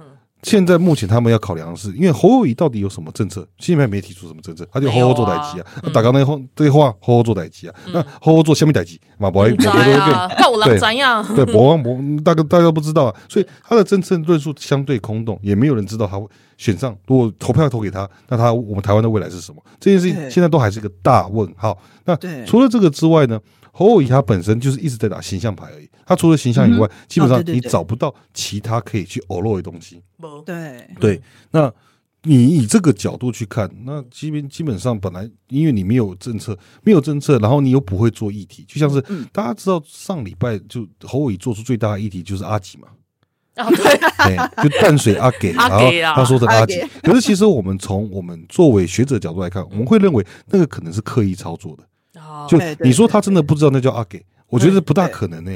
[0.43, 5.65] 现在目前他们要考量的是，因为侯友宜到底有什么政策，现在没提出什么政策，他就好好做代志啊。
[5.93, 7.75] 打刚那话对话，好好做代志啊。
[7.93, 9.29] 那好好做虾米代志嘛？
[9.29, 9.89] 不会，别都变。
[10.65, 11.23] 对，怎样？
[11.35, 13.15] 对，博王博，大概大家都不知道啊。
[13.29, 16.25] 所以他的政策论述相对空洞，也没有人知道他会
[16.57, 16.95] 选上。
[17.07, 19.63] 如果投票投给他，那他我们台湾的未来是什么？
[19.79, 21.77] 这件事情现在都还是一个大问号。
[22.05, 23.39] 那除了这个之外呢？
[23.73, 30.03] 侯友宜他本身就是一直在打形象牌而已，他除了形象以外，基本上你找不到其他可以去欧露的东西。
[30.45, 30.87] 对。
[30.99, 31.73] 对，那
[32.23, 42.87] 你以这个角度去看，那基本基本上本来因为你没有政策，没有政策，然后你又不会做议题，就像是大家知道上礼拜就侯伟做出最大的议题就是阿吉嘛，
[43.55, 51.83] 啊对，就淡水阿给，然后他说的阿给，可是其实我们从我们作为学者角度来看，我们会认为那个可能是刻意操作的。
[52.47, 55.51] 就你说他真的不知道那叫阿给，我觉得不大可能呢，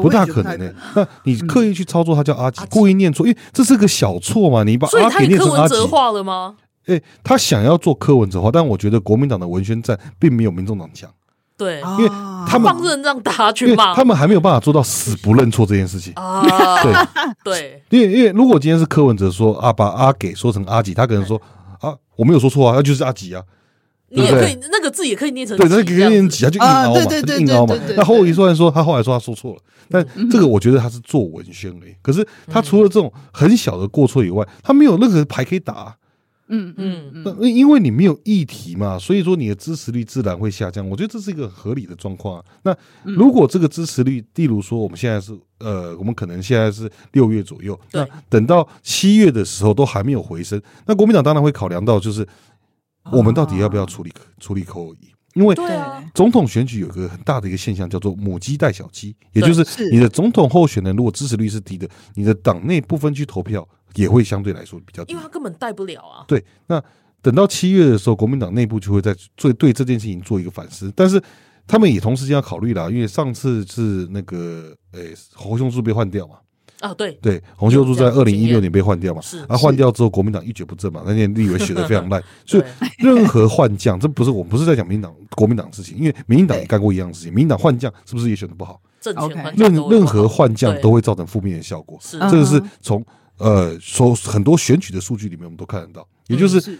[0.00, 0.72] 不大可能呢。
[0.94, 4.62] 那你刻意去操作他叫阿吉，故意念错，因为这是个小错嘛。
[4.62, 6.56] 你把阿给念成阿吉化了吗？
[6.86, 11.10] 哎，他想要做柯文哲化，但我觉得国民党的文宣战并没有民众党强。
[11.58, 12.08] 对，因为
[12.46, 16.82] 他们放任让大家去骂，他们还没有办法做到死不认错这件事情啊。
[17.42, 21.40] 对对，因为因为如果今天是柯文哲说啊，把阿给说成阿吉，他可能说
[21.80, 23.42] 啊，我没有说错啊，那就是阿吉啊。
[24.08, 27.74] 你也可以，那个字也可以念成对，那个可以念成几啊，就硬凹嘛，硬凹嘛。
[27.96, 29.58] 那侯友宜虽然说他后来说他说错了，
[29.90, 31.94] 但这个我觉得他是做文宣而已。
[32.02, 35.96] 可是他除了这种很小的过错以外，他没有任何牌可以打。
[36.48, 37.36] 嗯嗯嗯。
[37.40, 40.88] 那因为你没有议题嘛，所以说你的支持率自然会下降。
[40.88, 42.40] 我觉得这是一个合理的状况。
[42.62, 52.24] 那如果这个支持率，例如说我们现在是呃，我们可能现在是六月左右，那等到七月的时候都还没有回升，那国民党当然会考量到就是。
[53.12, 55.12] 我们到底要不要处理处理侯友宜？
[55.34, 55.54] 因为
[56.14, 66.24] 总统选举有个很大的一个现象叫做母鸡带小鸡，也就是你的总统候选人如果支持率是低的，你的党内不分区投票也会相对来说比较低，因为他根本带不了啊。
[66.26, 66.82] 对，那
[67.20, 71.22] 等到七月的时候，国民党内部就会在做对这件事情做一个反思，但是
[71.66, 76.36] 他们也同时间要考虑了，因为上次是那个诶侯兄树被换掉嘛。
[76.80, 77.12] 啊，对。
[77.22, 82.64] 对，洪秀柱在二零一六年被换掉嘛，是啊，换掉之后国民党一蹶不振嘛，那年立委选的非常烂， 所以
[82.98, 88.80] 任何换将，这不是我们不是在讲民党国民党事情，因为民进党也干过一样的事情，民进党换将是不是也选的不好？
[89.56, 93.04] 任任何换将都会造成负面的效果，这个是从
[93.38, 96.78] 呃说很多选举的数据里面我们都看得到，也就是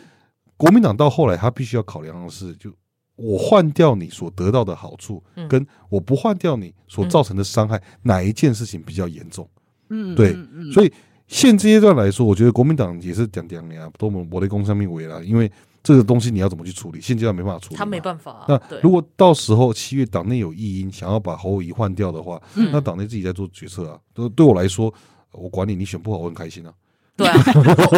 [0.56, 2.68] 国民党到后来他必须要考量的是，就
[3.14, 9.48] 我换掉你所得到的好处，跟我不换掉你所造成的伤害，哪一件事情比较严重？
[9.88, 10.36] 嗯，对，
[10.72, 10.92] 所以
[11.26, 15.50] 现阶段来说，我觉得国民党也是讲讲呀，多么我的工上面为了，因为
[15.82, 18.44] 这个东西你要怎么去处理，现阶段没办法处理，他没办法。
[18.48, 22.40] 那如果到时候七月党内有异音，想要把侯友谊换掉的话，
[22.72, 23.98] 那党内自己在做决策啊。
[24.12, 24.92] 都对我来说，
[25.32, 26.72] 我管你，你选不好，我很开心啊。
[27.16, 27.38] 对啊，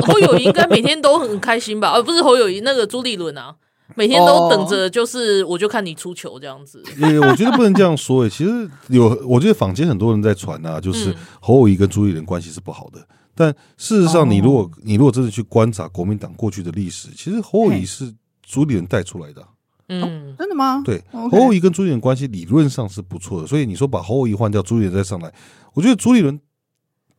[0.07, 1.93] 侯友谊应该每天都很开心吧？
[1.93, 3.57] 而不是侯友谊那个朱立伦啊。
[3.95, 6.83] 每天都等着，就是我就看你出球这样子。
[6.99, 13.01] 也我觉得不能这样说诶，其实有，我觉得坊间很多人在传啊，就是侯友谊跟朱立伦关系是不好的。
[13.35, 19.43] 但事实上，你如果你如果真的去观察国民党过去的历史，其实侯友谊是朱立伦带出来的。
[19.89, 20.83] 嗯，真的吗？
[20.85, 23.47] 对，侯友谊跟朱立伦关系理论上是不错的。
[23.47, 25.33] 所以你说把侯友谊换掉，朱立伦再上来，
[25.73, 26.39] 我觉得朱立伦。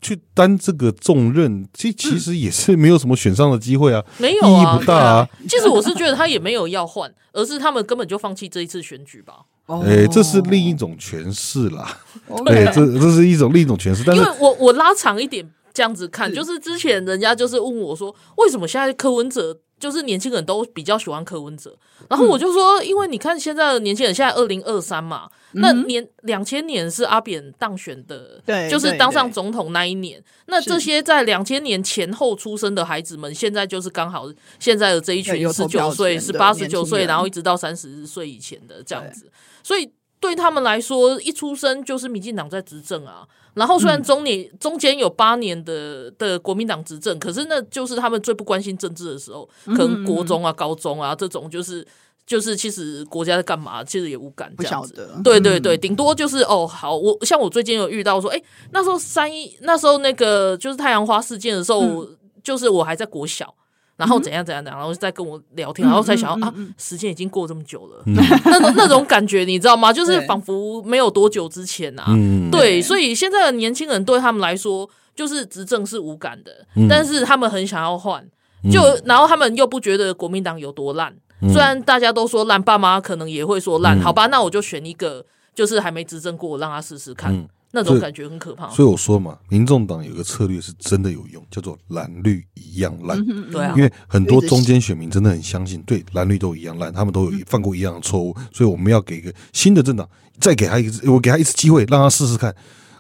[0.01, 5.29] 去担这个重任，其其实也是没有什么选上的机会啊，没有啊，意义不大啊。
[5.47, 9.41] 其实我是觉得他也没有要换，而是他们根本就放弃这一次选举吧。
[9.85, 11.99] 哎，这是另一种诠释啦。
[12.45, 14.03] 对，这这是一种另一种诠释。
[14.05, 21.75] 但是因为我我拉长一点这样子看，就是之前人家就是问我说，为什么现在柯文哲就是年轻人都比较喜欢柯文哲？
[22.09, 25.29] 然后我就说，因为你看现在的年轻人，现在二零二三嘛。
[25.53, 30.23] 那年两千年是阿扁当选的，对，就是当上总统那一年。
[30.45, 39.31] 那这些在两千年前后出生的孩子们，现在就是刚好现在的这一群十九岁、十八、十九岁，然后一直到三十岁以前的这样子。
[39.63, 43.27] 所以对他们来说，一出生就是民进党在执政啊。
[43.53, 51.85] 然后虽然中年、嗯、中间有八年的的国民党执政，可是那就是他们最不关心政治的时候，可能国中啊、高中啊这种就是。
[52.29, 55.09] 就是其实国家在干嘛，其实也无感，这样子。
[55.23, 62.07] 对对对，顶多就是哦，好，我像我最近有遇到说，哎，那时候三一，那时候那个就是太阳花事件的时候，
[62.43, 63.51] 就是我还在国小，
[63.99, 69.91] 然后怎样怎样怎样，然后在跟我聊天，然后才想到啊，时间已经过这么久了，那种那种感觉你知道吗？
[69.91, 72.05] 就是仿佛没有多久之前啊。
[72.49, 78.25] 对，所以现在的年轻人对他们来说，就是执政是无感的，但是他们很想要换，
[78.71, 81.13] 就然后他们又不觉得国民党有多烂。
[81.41, 88.69] 虽然大家都说烂，爸妈可能也会说烂，好吧，那我就选一个，就是还没执政过，让他试试看，那种感觉很可怕。
[88.69, 93.23] 所以我说嘛，民众党有个策略是真的有用，叫做蓝绿一样烂。
[93.51, 100.07] 对啊，因为很多中间选民真的很相信，对蓝绿都一样烂，他们都有犯过一样的错误，所以我们要给一个新的政党，
[100.39, 102.55] 再给他一次，我给他一次机会，让他试试看。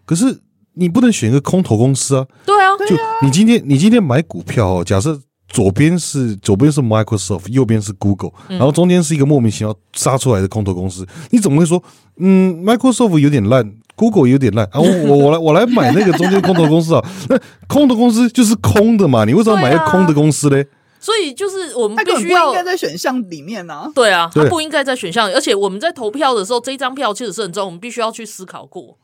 [0.05, 0.39] 可是
[0.73, 2.25] 你不能选一个空头公司啊。
[2.45, 5.19] 对啊，就你今天你今天买股票哦，假设。
[5.51, 11.03] 左边是左边是 Microsoft，右边是 Google，然后中间是一个莫名其妙杀出来的空头公司。
[11.31, 11.83] 你怎么会说，
[12.17, 13.67] 嗯，Microsoft 有点烂
[13.99, 14.79] ，Google 有点烂啊？
[14.79, 17.05] 我 我来我来买那个中间空头公司啊？
[17.27, 19.25] 那空头公司就是空的嘛？
[19.25, 20.65] 你为什么买一个空的公司嘞？
[21.01, 23.91] 所以就是我们必须要应该在选项里面呢？
[23.93, 25.33] 对啊，它不应该在选项里。
[25.33, 28.97] 而且我们在投票的时候，这一张票其实是很重要，我们必须要去思考过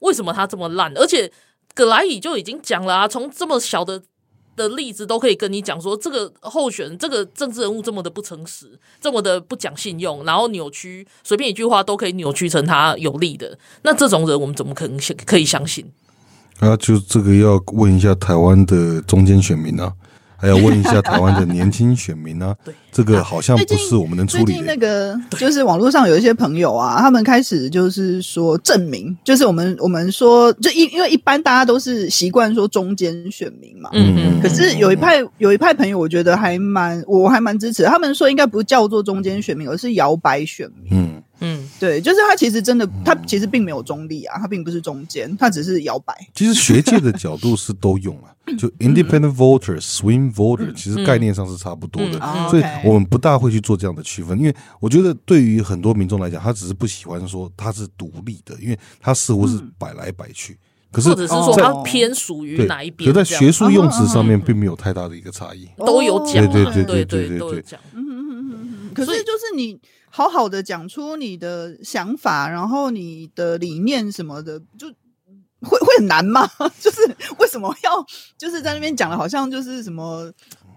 [0.00, 0.92] 为什么它这么烂。
[0.96, 1.30] 而且
[1.74, 4.02] 葛莱伊就已经讲了啊，从这么小的。
[4.60, 15.90] 的例子都可以跟你讲说，这个候选这个政治人物这么的不诚实，这么的不讲信用，然后扭曲，随便一句话都可以扭曲成他有利的，那这种人我们怎么可能可以相信？
[16.58, 19.92] 啊，就这个要问一下台湾的中间选民啊。
[20.40, 24.46] 还要问一下台湾的年轻选民啊， 对，这个好像不是我们能处理的。
[24.46, 34.40] 最近那个就是网络上有一些朋友啊，他们开始就是说证明，就是我们我们说，就因因为一般大家都是习惯说中间选民嘛，嗯嗯。
[34.40, 40.90] 可是有一派有一派朋友，我觉得还蛮我还蛮支持，他们说应该不叫做中间选民，而是摇摆选民。
[40.92, 46.14] 嗯嗯，对，就是他其实真的，他其实并没有中立啊，他并不是中间，他只是摇摆。
[46.34, 48.30] 其实学界的角度是都用啊。
[48.58, 52.18] 就 independent voter、swing voter，其实概念上是差不多的，
[52.50, 54.36] 所以我们不大会去做这样的区分。
[54.38, 60.58] 因为我觉得对于很多民众来讲，他只是不喜欢说他是独立的，因为他似乎是摆来摆去。
[60.90, 63.08] 可是或者是说他偏属于哪一边？
[63.08, 67.64] 可在学术用词上面并没有太大的一个差异，都有讲，对对对对对对对。
[68.94, 74.92] 可是就是你好好的讲出你的想法，然后你的理念什么的，就。
[75.62, 76.48] 会会很难吗？
[76.80, 77.06] 就是
[77.38, 78.02] 为什么要
[78.38, 80.32] 就是在那边讲的，好像就是什么，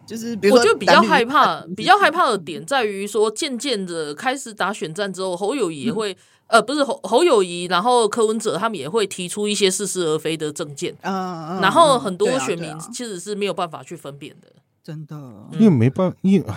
[0.06, 14.50] 就是比如说我就比较害怕，比较害怕的点在于说，渐渐的开始打选战之后，侯友谊也会、嗯、呃，不是侯侯友谊，然后柯文哲他们也会提出一些似是而非的政见，嗯嗯，然后很多选民其实是没有办法去分辨的，
[14.84, 15.16] 真的，
[15.54, 16.48] 因为没办法，因为。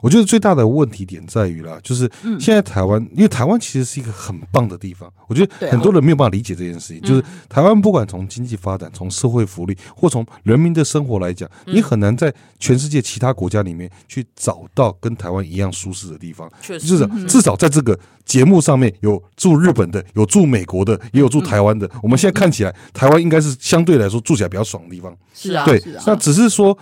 [0.00, 5.12] 我觉得最大的问题点在于啦，就是现在台湾，因为台湾其实是一个很棒的地方。
[5.26, 16.50] 我觉得很多人没有办法理解这件事情，就是台湾不管从经济发展、从社会福利或从人民的生活来讲，你很难在全世界其他国家里面去找到跟台湾一样舒适的地方。
[16.62, 21.90] 确实，就是至少在这个节目上面有住日本的，有住美国的，也有住台湾的。
[22.02, 25.14] 我们现在看起来，台湾应该是相对来说住起来比较爽的地方。
[25.34, 26.76] 是啊，对，那只是说。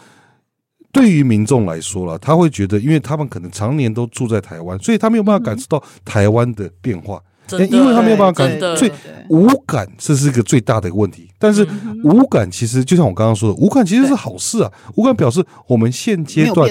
[0.96, 7.22] 对于民众来说了，他会觉得，因为他们可能常年都住在台湾，所以他没有办法感受到台湾的变化。
[7.70, 8.90] 因为他没有办法感，所以
[9.28, 11.30] 无感这是一个最大的一个问题。
[11.38, 11.64] 但是
[12.02, 14.72] 无感其实就像我刚刚说的，无感其实是好事啊。
[14.96, 16.68] 无感表示我们现阶段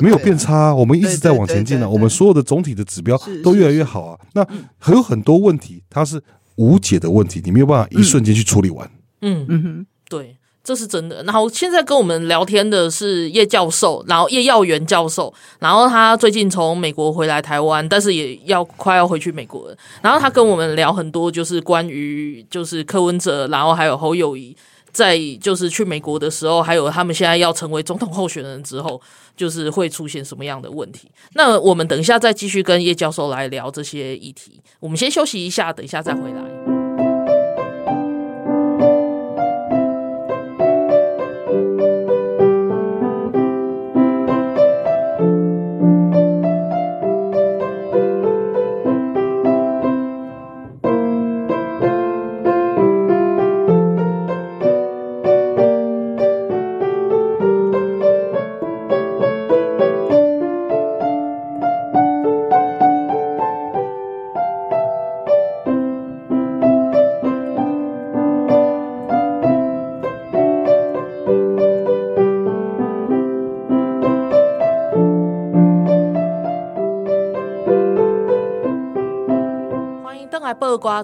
[0.00, 1.86] 没有变差，我们一直在往前进呢。
[1.90, 4.18] 我们所有的总体的指标都越来越好啊。
[4.32, 4.42] 那
[4.78, 6.18] 还有很多问题，它是
[6.56, 8.90] 无解的问题，你没有办法一瞬间去处理完。
[9.20, 10.36] 嗯嗯哼，对。
[10.64, 11.22] 这是真的。
[11.24, 19.76] 然后现在跟我们聊天的是叶教授，然后叶耀元教授，然后他最近从美国回来台湾，但是也要快要回去美国了。
[20.00, 24.56] 然后他跟我们聊很多，就是关于就是柯文哲，然后还有侯友谊
[24.90, 28.98] 在就是去美国的时候，还有他们现在要成为总统候选人之后，
[29.36, 31.10] 就是会出现什么样的问题？
[31.34, 34.60] 那我们等一下再继续跟叶教授来聊这些议题。
[34.80, 36.63] 我们先休息一下，等一下再回来。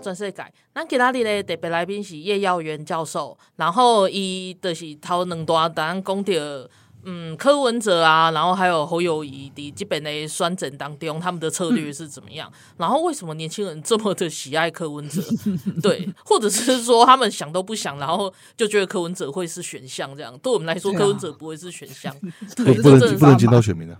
[0.00, 0.44] 全世界，
[0.74, 6.32] 咱今仔日咧特别来宾是叶耀元教授，然后伊就是头两段咱讲到，
[7.04, 12.50] 嗯，柯文哲啊，然后还有侯友宜伫这边的选整当中，他们的策略是怎么样？
[12.52, 15.22] 嗯、然后为什么年轻人这么的喜爱柯文哲？
[15.82, 20.14] 对，或者是说他们想都不想，然后就觉得柯文哲会是选项？
[20.16, 22.14] 这样对我们来说，柯文哲不会是选项，
[22.56, 23.96] 对，不能不能进到选民的。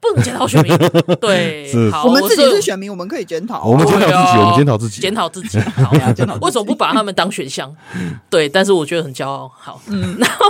[0.00, 0.76] 不能检讨选民，
[1.20, 3.62] 对，好，我们自己是选民，我们可以检讨。
[3.64, 5.60] 我们检讨自己，我们检讨自己，检讨自己。
[5.60, 7.74] 好， 检讨为什么不把他们当选项？
[8.30, 9.46] 对，但是我觉得很骄傲。
[9.54, 10.46] 好，嗯， 然后，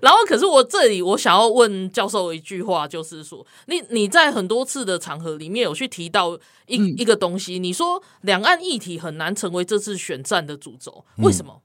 [0.00, 6.34] 然后，可是我这里我想要问教授一句话，就是说，你你在很多次的场合里面有去提到
[6.66, 11.60] 一一个东西，你说两岸议题很难成为这次选战的主轴，为什么？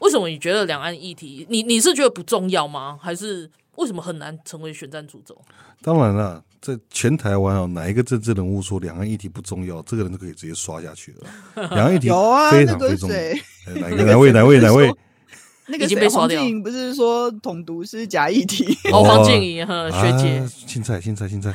[0.00, 2.98] 为什么你觉得两岸议题，你你是觉得不重要吗？
[3.00, 5.40] 还是为什么很难成为选战主轴？
[5.80, 6.42] 当然了。
[6.64, 11.68] 在全台湾哦，哪一个政治人物说两岸议题不重要，这个人都可以直接刷下去了。
[11.76, 12.08] 两岸议题
[12.50, 13.16] 非常非常重要。
[13.82, 14.90] 哪个哪位哪位哪位？
[15.66, 16.08] 那个谁？
[16.08, 18.64] 黄静莹不是说统独是假议题？
[18.90, 21.52] 哦，黄静莹和学姐，青菜青菜青菜。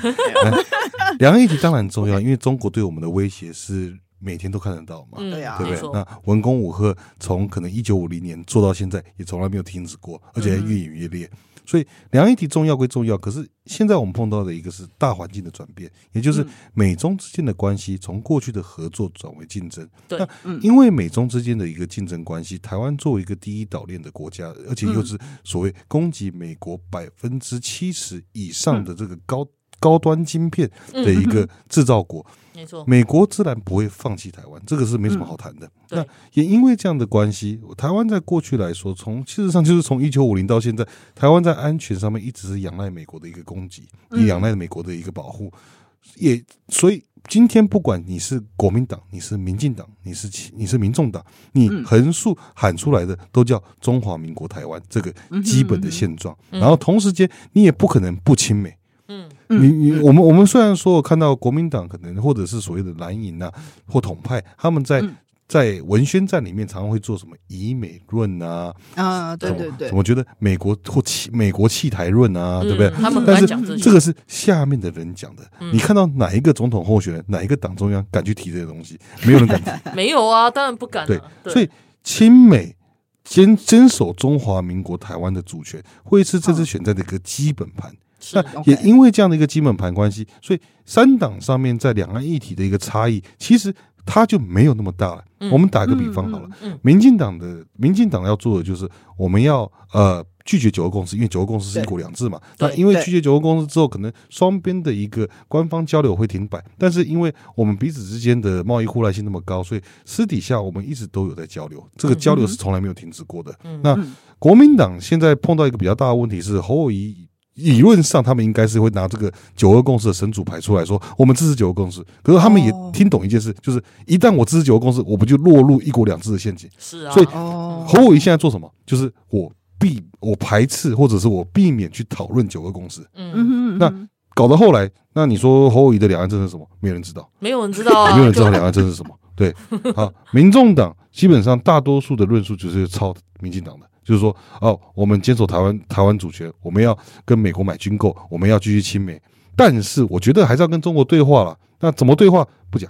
[1.18, 5.18] 两岸议题当然重要，因为中国对我们的威胁是每天都看得到嘛。
[5.18, 5.92] 对呀，对不对？
[5.92, 11.28] 那文攻武赫从可能一九五零年做到现在，也从来没有停止过，而且还越演越烈。
[11.70, 16.44] 所以两岸议题重要归重要，可是现在我们碰到的一个是大环境的转变，也就是
[16.74, 19.88] 美中之间的关系从过去的合作转为竞争。
[20.08, 29.48] 对，那因为美中之间的一个竞争关系，台湾作为一个第一岛链的国家，而且又是所谓供给美国百分之七十以上的这个高
[29.80, 32.26] 高端晶片的一个制造国。
[32.52, 35.66] 没错，美国自然不会放弃台湾，这个是没什么好谈的。
[35.92, 45.46] 嗯、那也因为这样的关系，台湾在过去来说，从事实上就是从一九五零到现在，台湾在安全上面一直是仰赖美国的一个供给，也仰赖美国的一个保护。
[45.46, 51.24] 嗯、也所以今天不管你是国民党，你是民进党，你是你是民众党，
[51.54, 56.38] 你横竖喊出来的都叫中华民国台湾这个基本的现状。
[56.50, 58.76] 然后同时间，你也不可能不亲美。
[59.10, 63.52] 嗯，你你我们我们虽然说我看到国民党可能或者是所谓的蓝营啊
[63.88, 65.04] 或统派，他们在
[65.48, 72.88] 在文宣战里面常常会做什么以美论啊啊，对对对，我觉得美国或弃美国弃台论啊，对不对？
[72.92, 75.44] 他们但是这个是下面的人讲的，
[75.74, 78.96] 你看到哪一个总统候选人，哪一个党中央敢去提这些东西？
[79.26, 81.08] 没有人敢提， 没有啊，当然不敢。
[81.08, 81.68] 对，所以
[82.04, 82.76] 亲美
[83.24, 87.92] 坚坚守中华民国台湾的主权，会是这次选战的一个基本盘。
[88.34, 93.74] 那也因为这样的一个基本盘关系，所以三党上面在两岸议题的一个差异，其实
[94.06, 95.24] 它就没有那么大了。
[95.52, 96.50] 我们打个比方好了，
[96.82, 102.42] 民进党的民进党要做的就是我们要呃拒绝九二共识，因为九二共识是一国两制嘛。
[102.58, 113.58] 那因为拒绝九二共识之后，可能双边的一个官方交流会停摆，但是因为我们彼此之间的贸易互赖性那么高，所以私底下我们一直都有在交流，这个交流是从来没有停止过的。
[113.82, 113.98] 那
[114.40, 117.29] 国民党现在碰到一个比较大的问题是侯友宜。
[117.60, 122.04] 理论上，他们应该是会拿这个九二共识的神主牌出来说，我们支持九二共识。
[122.24, 126.70] 可是他们也听懂一件事，就是一旦我支持九二共识，我不就落入一国两制的陷阱？
[126.78, 127.14] 是啊。
[127.14, 128.72] 所以侯友谊现在做什么？
[128.86, 133.02] 就是我避我排斥，或者是我避免去讨论九二共识。
[133.16, 133.78] 嗯嗯。
[133.78, 133.94] 那
[134.36, 136.66] 搞到后来，那你说侯友谊的两岸政策是什么？
[136.80, 137.30] 没有人知道。
[137.40, 138.14] 没有人知道啊。
[138.14, 139.14] 没有人知道两岸政策是什么？
[139.36, 139.54] 对。
[139.96, 143.89] 好，民众党基本上大多数的论述就是抄民进党的。
[144.10, 149.22] 就是说，哦，我们坚守台湾台湾主权，我们要跟美国买军购，我们要继续亲美，
[149.56, 151.56] 但是我觉得还是要跟中国对话了。
[151.80, 152.44] 那怎么对话？
[152.72, 152.90] 不讲。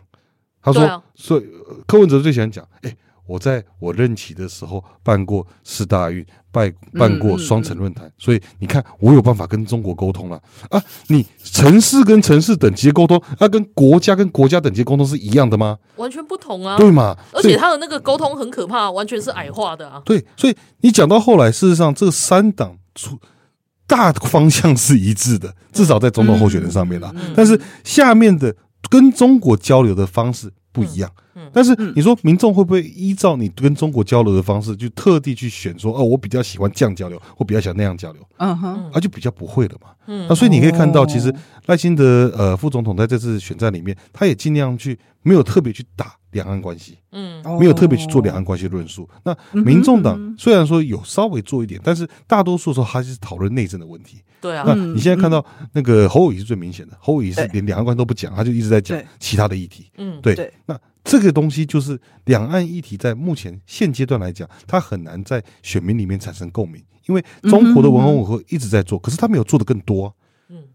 [0.61, 1.45] 他说，啊、所以
[1.85, 2.95] 柯文哲最喜欢讲，哎，
[3.29, 10.81] 我在我任期的时候办过四大运，办办过双城论坛，嗯、所以你看我有办法跟中国沟通了啊！
[11.09, 15.77] 你城市跟城市等级沟通，那、啊、跟国家跟国家等级沟通是一样的吗？
[15.97, 17.15] 完全不同啊，对嘛？
[17.31, 20.01] 而且他的那个沟通很可怕，完全是矮化的啊。
[20.03, 23.19] 对，所以你讲到后来，事实上这三党出
[23.85, 27.13] 大方向是一致的，至少在总统候选人上面了。
[27.35, 28.55] 但是下面的
[28.89, 31.11] 跟中国交流的方式不一样。
[31.53, 39.89] 但是你说民众会不会依照你跟中国交流的方式，就特地去选说哦，我比较喜欢这样交流，我比较喜欢那样交流，嗯哼，啊就比较不会了嘛。
[40.07, 41.33] 嗯，那所以你可以看到，其实
[41.67, 49.09] 赖清德呃副总统在这次选战里面，他也尽量去没有特别去打两岸关系，嗯，没有特别去做两岸关系论述。
[49.23, 54.17] 那民众党虽然说有稍微做一点，但是大多数时候还是讨论内政的问题。
[54.41, 59.91] 对啊，那你现在看到那个侯友宜是最明显的，侯友宜是连两岸关系都不讲，他就一直在讲其他的议题。
[59.97, 60.79] 嗯，对，那。
[61.01, 70.05] 这个东西就是两岸议题，在目前现阶段来讲，它很难在选民里面产生共鸣，因为中国的文攻武吓一直在做，可是他没有做的更多。
[70.05, 70.18] 嗯，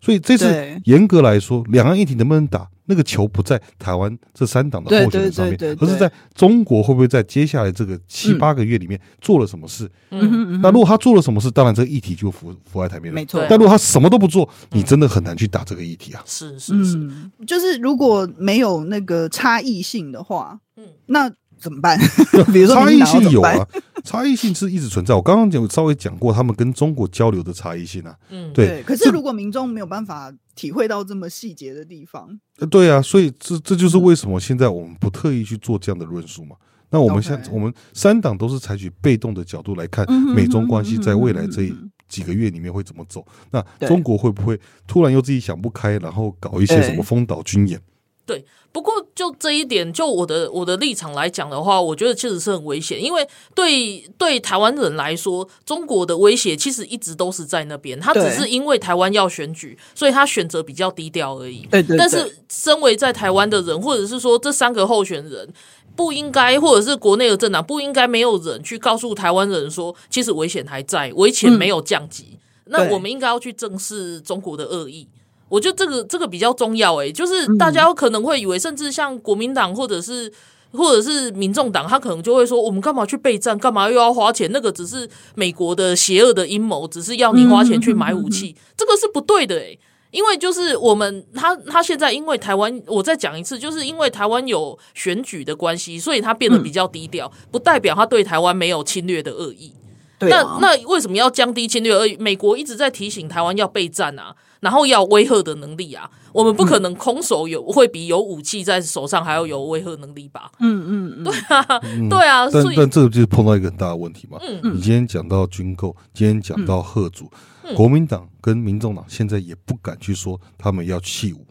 [0.05, 9.91] 所以这次严格来说，两岸议题能不能打，那个球不在台湾这三党的候选人上面，而是在中国会不会在接下来这个七八个月里面做了什么事。
[10.11, 13.15] 嗯，那如果他做了什么事，当然这个议题就浮浮在台面了。
[13.15, 16.23] 没错，但如果他什么都不做，你真的很难去打这个议题啊。
[16.27, 17.11] 是是是，
[17.47, 21.33] 就是如果没有那个差异性的话，嗯，那。
[21.57, 21.99] 怎么办？
[22.53, 23.67] 比如说差异性有啊，
[24.05, 25.15] 差异性是一直存在。
[25.15, 28.15] 我刚刚讲稍微讲过他们跟中国交流的差异性啊。
[28.29, 28.83] 嗯，对。
[28.83, 32.39] 可是如果民众没有办法体会到这么细节的地方，
[32.71, 36.55] 对啊，所以这这就是为什么现在我们不特意去做这样的论述嘛。
[36.91, 41.69] 那我们现在我们三党都是采取被动的角度来看美中关系在未来这
[42.07, 43.27] 几个月里面会怎么走。
[43.51, 47.81] 那中国会不会突然又自己想不开，然后搞一些什么封岛军演？
[48.27, 48.45] 对。
[48.73, 53.01] 不过，就这一点，就我的我的立场来讲的话，我觉得确实是很危险。
[53.01, 58.01] 因为对对台湾人来说，中国的威胁其实一直都是在那边。
[58.01, 61.65] 他只是因为台湾要选举，所以他选择比较低调而已。
[61.71, 61.99] 对对对。
[61.99, 65.49] 但是，身为在台湾的人，或者是说这三个候选人，
[65.95, 72.25] 不应该，或者是国内的政党，不应该没有人去告诉台湾人说，其实危险还在，危险没有降级。
[72.33, 72.39] 嗯、
[72.73, 75.07] 那我们应该要去正视中国的恶意。
[75.49, 80.33] 我觉得这个这个比较重要诶，就是大家可能会以为，甚至像国民党或者是
[80.73, 84.51] 或者是民众党，他可能就会说，我们干嘛去备战，干嘛又要花钱？
[84.51, 89.79] 那个只是美国的邪恶的阴谋，只是要你花钱去买武器，这个是不对的诶。
[90.11, 99.75] 因为就是我们他他现在因为台湾，我再讲一次，就是因为台湾有选举的关系，所以他变得比较低调，不代表他对台湾没有侵略的恶意。
[100.21, 102.17] 那那为什么要降低侵略恶意？
[102.17, 104.35] 美国一直在提醒台湾要备战啊。
[104.65, 110.51] 然后要威吓的能力啊，我们不可能空手有会比有武器在手上还要有威吓能力吧？
[110.59, 112.49] 嗯嗯嗯，对啊，嗯、对啊。
[112.51, 114.39] 但但这个就是碰到一个很大的问题嘛。
[114.41, 114.75] 嗯嗯。
[114.75, 117.31] 你今天讲到军购，今天讲到贺主，
[117.63, 121.47] 嗯、国民党跟民众党现在也不敢去说他们要弃武。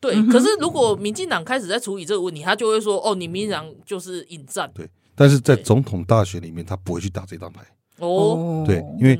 [0.00, 7.62] 对，可是如果民进党开始在处理这个问题，他就会说：“哦，你民进党就是引战。”对，但是在总统大选里面，他不会去打这张牌。
[7.98, 9.18] 哦，对，因为。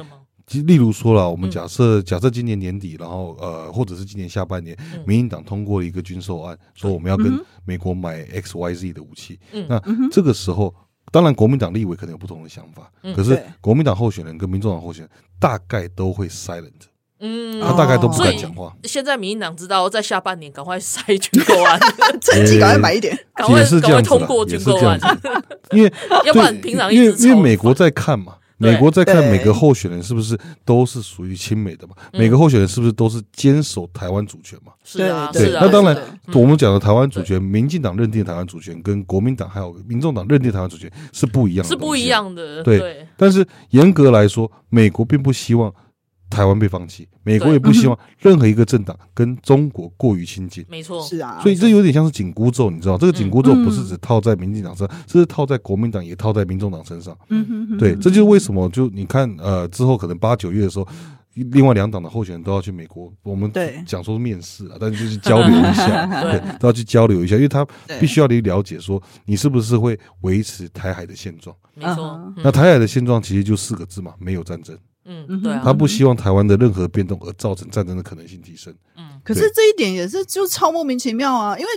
[0.65, 4.77] 例如说了，我们假设假设今年年底，然后呃，或者是今年下半年，
[5.07, 9.39] 民进党通过了一个军售案，说我们要跟美国买 X Y Z 的武器。
[9.69, 10.75] 那这个时候，
[11.13, 16.89] 当然国民党立委可能有不同的想法，可是国民党候选人跟民众党候选人大概都会 silent，
[17.21, 18.75] 嗯，他大概都不敢讲话。
[18.85, 21.79] 现在民进党知道在下半年赶快塞军购案，
[22.23, 24.99] 趁机赶快买一点， 赶快赶快通过军购案，
[25.73, 25.93] 因为
[26.25, 28.37] 要不然平常因为因为美国在看嘛。
[28.59, 31.95] 美国在看每个候选人是不是都是属于亲美的嘛？
[32.13, 34.73] 每个候选人是不是都是坚守台湾主权嘛？
[34.85, 35.51] 是啊，对。
[35.53, 35.97] 那当然，
[36.35, 42.63] 我们讲的台湾主权，民进党认定台湾主权跟国民党还有民众党认定台湾主权是不一样的，是不一样的。
[42.63, 45.73] 对，但是严格来说，美国并不希望。
[46.31, 50.65] 台湾被放弃，美国也不希望任何一个政党跟中国过于亲近。
[50.69, 52.99] 没错，是啊，所以这有点像是紧箍咒，你知道？
[52.99, 57.17] 这个紧箍咒不是只套在民进党身上，这是套在国民党，也套在民众党身上。
[57.31, 60.87] 嗯哼，对，这就是为什么就你看，呃，之后可能八九月的时候，
[61.35, 63.51] 另外两党的候选人都要去美国，我们
[63.87, 67.67] 讲说面试啊，但是就是交流一下， 对，都要去交流一下，因为他
[67.99, 71.57] 必须要去了解说，你是不是会维持台海的现状？
[71.75, 74.77] 没错，那台海的现状其实就四个字嘛，没有战争。
[75.09, 78.73] 嗯，对啊，他不希望台湾的任何变动而造成战争的可能性提升。
[78.97, 81.59] 嗯，可是这一点也是就超莫名其妙啊！
[81.59, 81.71] 因为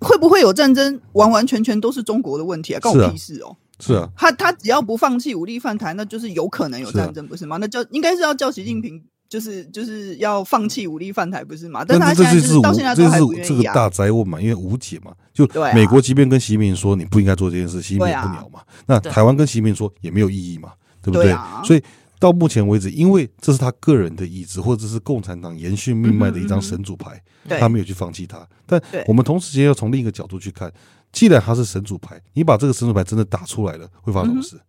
[0.00, 3.56] 会不会有战争，完完全全都是中国的问题啊，关我屁事哦。
[3.78, 7.56] 是啊，他他只要不放弃武力犯台，那就是有可能有战争，不是吗？
[7.58, 11.84] 那叫应该是要叫习近平就是就是要放弃武力犯台，不是吗？
[11.86, 15.12] 但他现在就是到现在都还不愿意、啊、这个大灾问嘛，因为无解嘛。
[15.32, 18.60] 就美国即便跟习近平说你不应该做这件事，习近平不鸟嘛。
[18.86, 21.24] 那台湾跟习近平说也没有意义嘛，对不对？
[21.24, 21.82] 对啊、所以
[22.22, 28.46] 到目前为止，因为这是他个人的意志，或者是共产党延续命脉的一张神主牌，嗯嗯他没有去放弃他。
[28.64, 30.72] 但我们同时间要从另一个角度去看，
[31.10, 34.56] 既然他是神主牌，你把这个神主牌真的打出来了，会发生什么事？
[34.56, 34.60] 嗯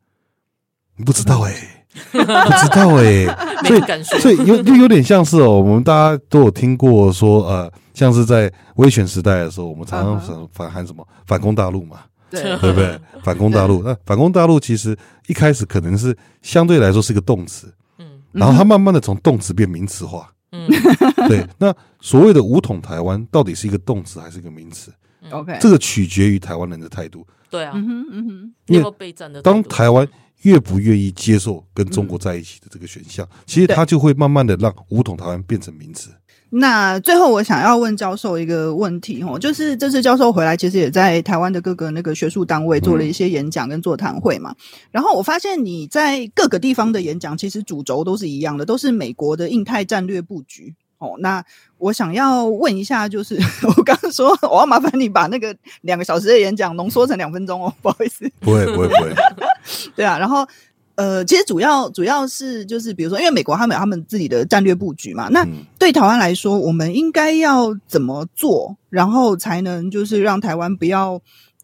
[0.95, 3.35] 你不知道哎、欸，不知道哎、欸，
[3.65, 12.01] 所以所以有就有点像是哦，我们大家都有听过说呃，像是在威权时代的时候，我们常常反反喊什么反攻大陆嘛，
[12.41, 12.99] 对对不对？
[13.23, 20.67] 反攻大陆，那反攻大陆其实一开始可能是相对来说是个动词，嗯，然后它慢慢的从动词变名词化，嗯，
[21.27, 21.47] 对。
[21.57, 24.91] 那所谓的武统台湾到底是一个动词还是一个名词
[25.31, 27.25] ？OK，这个取决于台湾人的态度。
[27.49, 30.07] 对啊，嗯哼嗯哼，因为备战的当台湾。
[30.43, 36.09] 越不愿意接受跟中国在一起的这个选项，嗯、其实他就会慢慢的让武统台湾变成名词。
[36.55, 44.51] 那最后我想要问教授一个问题哦，就是这次教授回来，其实也在台湾的各个那个学术单位做了一些演讲跟座谈会嘛。
[44.51, 44.55] 嗯、
[44.91, 50.75] 然后我发现你在各个地方的演讲，其实主轴都是一样的，都是美国的印太战略布局。
[50.99, 51.43] 哦，那
[51.79, 53.35] 我想要问一下，就是
[53.75, 58.29] 我刚刚说我要麻烦你把那个两个小时的演讲浓缩成两分钟哦，不好意思。
[58.39, 59.13] 不会，不会，不会。
[59.97, 60.47] 对啊，然后
[60.95, 65.43] 呃，其实主要主要是就是比如说，因为美国他们有他们自己的战略布局嘛，那
[65.79, 71.17] 对台湾来说，我们应该要怎么做，然后才能就是让台湾不要，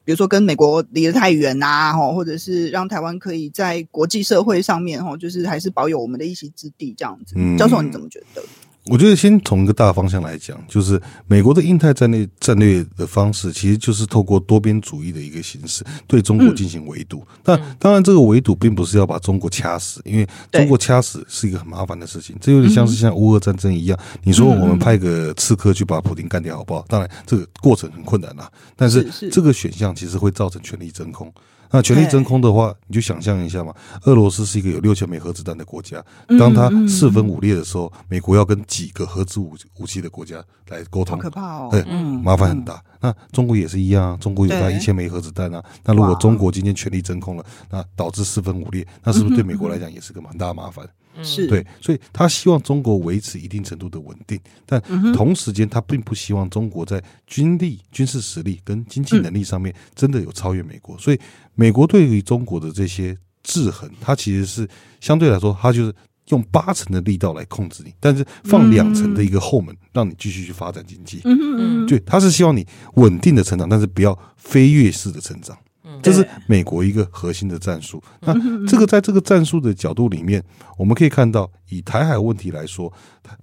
[0.03, 7.35] 比如说跟美国离得太远啊，吼，或者是让台湾可以在国际社会上面，吼，就是还是保有我们的一席之地这样子。
[7.55, 8.41] 教授，你怎么觉得？
[8.89, 17.25] 我觉得先从一个大方向来讲，就是美国的印太战略战略的方式，其实就是透过多边主义的一个形式对中国进行围堵。
[17.43, 22.35] 但当然，这个围堵并不是要把中国掐死，因为中国掐死是一个很麻烦的事情。
[22.41, 26.83] 这有点像是像乌俄战争一样，你说我们派个刺客去把普京干掉，好不好？
[26.87, 28.51] 当然，这个过程很困难啦。
[28.75, 31.31] 但是这个选项其实会造成权力真空。
[31.71, 33.73] 那权力真空的话，你就想象一下嘛。
[34.03, 36.03] 俄罗斯是一个有六千枚核子弹的国家，
[36.39, 41.69] 当它四分五裂的时候，美国要跟几个核子武武器的国家来沟通，好可怕哦！
[41.71, 41.83] 对，
[42.23, 42.81] 麻烦很大。
[43.01, 45.63] 那中国也是一样啊，中国有它一千枚核子弹啊。
[45.83, 50.87] 那如果中国今天权力真空了，那导致四分五裂，那是不是对美国来讲也是个蛮大的麻烦？
[51.23, 54.81] 是对，所以他希望中国维持一定程度的稳定，但
[55.13, 60.97] 同时间他并不希望中国在军力、军事实力跟经济能力上面真的有超越美国。
[60.97, 61.19] 所以，
[61.55, 64.67] 美国对于中国的这些制衡，它其实是
[64.99, 65.93] 相对来说，它就是
[66.27, 71.21] 用八成的力道来控制你，但是放两成的一个后门，让你继续去发展经济。
[71.25, 72.65] 嗯嗯，对，他是希望你
[72.95, 75.57] 稳定的成长，但是不要飞跃式的成长。
[76.01, 78.01] 这是美国一个核心的战术。
[78.21, 78.33] 那
[78.67, 80.43] 这个 在这个战术的角度里面，
[80.77, 82.91] 我们可以看到，以台海问题来说，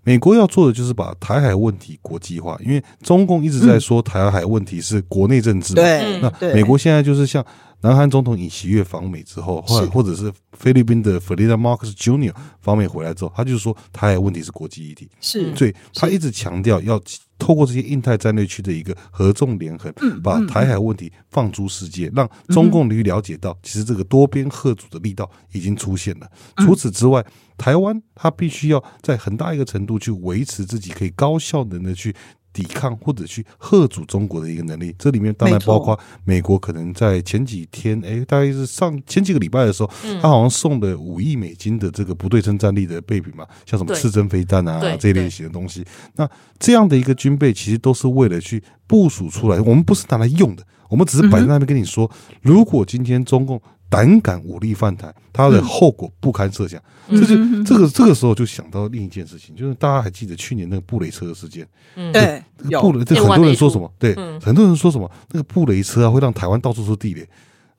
[0.02, 2.58] 美国要做的就是把台海问题国际化。
[2.62, 5.82] 因为中共一直在说台海问题是国内政治嘛。
[5.82, 6.20] 对。
[6.20, 7.44] 那美国现在就是像
[7.82, 12.32] 南韩总统尹锡悦访美之后，或或者是菲律宾的 Ferdinand Marcos Jr.
[12.60, 15.08] 访美回来之后，他就是说台海问题是国际议题。
[15.20, 15.54] 是。
[15.54, 17.00] 所以他一直强调要。
[17.38, 26.30] 透过这些印太战略区的一个合纵连横，把台海问题放诸世界，让中共去了解到，其实这个多边合阻的力道已经出现了。
[26.58, 27.24] 除此之外，
[27.56, 32.14] 台湾它必须要在很大一个程度去维持自己可以高效能的去。
[32.56, 39.90] 抵抗或者去吓阻中国的一个能力，这里面当然包括美国可能在前几天，哎，大概是上前几个礼拜的时候，
[40.22, 45.84] 他好像送了五亿美金的这个不对称战力的备品嘛，像什么刺针飞弹啊这一类型的东西。
[46.14, 46.26] 那
[46.58, 53.60] 这样的一个军备，其实都是为了去部署出来，我们不是拿来用的，我们只是摆在那边跟你说，如果今天中共。
[53.88, 56.80] 胆敢武力犯台，他的后果不堪设想。
[57.08, 61.66] 这就这个这个时候就想到另一件事情，就是大家还记得去年那个布雷车的事件？
[62.12, 62.42] 对，
[62.80, 63.90] 布雷，这很多人说什么？
[63.98, 65.10] 对，很多人说什么？
[65.30, 67.28] 那个布雷车啊，会让台湾到处是地雷。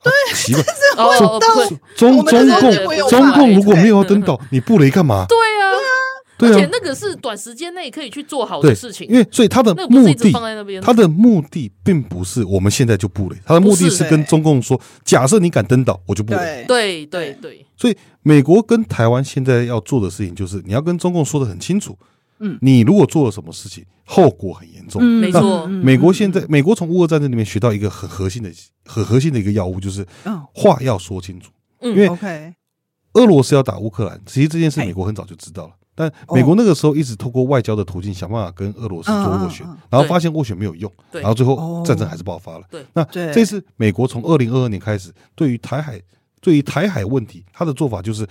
[0.02, 0.62] 对，奇怪，
[1.18, 1.40] 中
[1.96, 2.24] 中共
[3.08, 5.26] 中共如果没有要登岛，你布雷干嘛？
[5.28, 5.38] 对啊。
[5.38, 5.57] 对啊，
[6.38, 16.64] 而且那个是短时间内可以去做好的事情，因为所以他的目的放在那边，他的目的并不是我们现在就布雷，他的目的是跟中共说，假设你敢登岛，我就布雷。
[16.68, 17.66] 对对对。
[17.76, 21.98] 所以美国跟台湾现在要做的事情，就是你要跟中共说的很清楚，
[22.40, 25.02] 嗯，你如果做了什么事情，后果很严重。
[25.02, 25.66] 没错。
[25.66, 28.50] 美国现在，美国从乌俄战争里面学到一个很核心的、
[28.84, 30.06] 很核心的一个药物，就是
[30.52, 31.50] 话要说清楚。
[31.80, 32.54] 嗯因为
[33.14, 35.72] 俄罗斯要打乌克兰，其实这件事美国很早就知道了。
[35.98, 42.64] 但美国那个时候一直透过外交的途径想办法跟俄罗斯做斡旋，然后发现斡旋没有用，然后最后战争还是爆发了。
[42.70, 46.00] 对那这次美国从二零二二年开始，对于台海，
[46.40, 48.24] 对于台海问题，他的做法就是，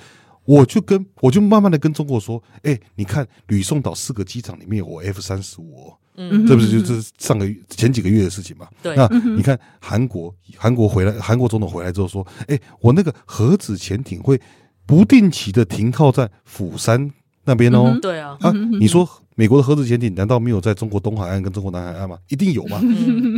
[0.46, 8.70] 我就跟我就慢慢的跟中国说，哎，你看吕宋岛四个机场里面有 F 三十五，嗯，这不是就是上个月前几个月的事情嘛？
[8.82, 9.06] 对，那
[9.36, 14.40] 你看韩国韩国回来，韩国总统回来之后说，哎，我那个核子潜艇会
[14.86, 17.12] 不定期的停靠在釜山
[17.48, 22.20] 那边哦，对啊，啊，你说美国的核子潜艇难道没有在中国东海岸跟中国南海岸吗？
[22.28, 22.80] 一定有吗？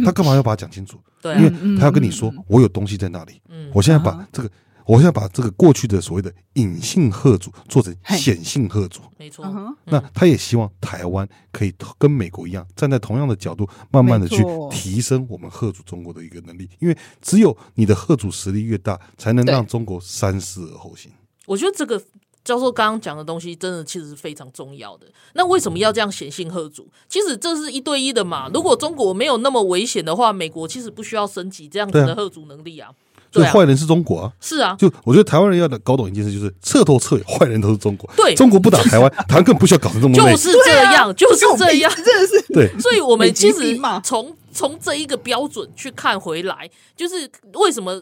[0.03, 0.99] 他干嘛要把它讲清楚？
[1.21, 3.41] 对，因为他要跟你说，我有东西在那里，
[3.73, 4.49] 我现在把这个。
[4.85, 9.45] 我现在把这个过去的所谓的隐性吓阻做成显性吓阻，没错。
[9.85, 16.67] 那他也希望台湾可以跟美国一样，站在同样的角度，慢慢的去提升我们吓阻中国的一个能力。
[16.79, 21.11] 因为只有你的吓阻实力越大，才能让中国三思而后行。
[21.45, 22.01] 我觉得这个
[22.49, 25.05] 教授刚刚讲的东西，真的其实是非常重要的。
[25.33, 26.87] 那为什么要这样显性吓阻？
[27.07, 28.49] 其实这是一对一的嘛。
[28.51, 32.89] 如果中国没有那么危险的话，美国其实不需要升级这样子的吓阻能力啊。
[33.31, 34.33] 所以坏人是中国啊！
[34.41, 38.09] 是啊，就我觉得台湾人要搞懂一件事，就是彻头彻尾坏人都是中国。
[38.17, 40.15] 对，中国不打台湾， 台湾更不需要搞成这么。
[40.15, 42.67] 就是这样，就是这样，真的是对。
[42.79, 48.01] 所以我们其实从从这一个标准去看回来，就是为什么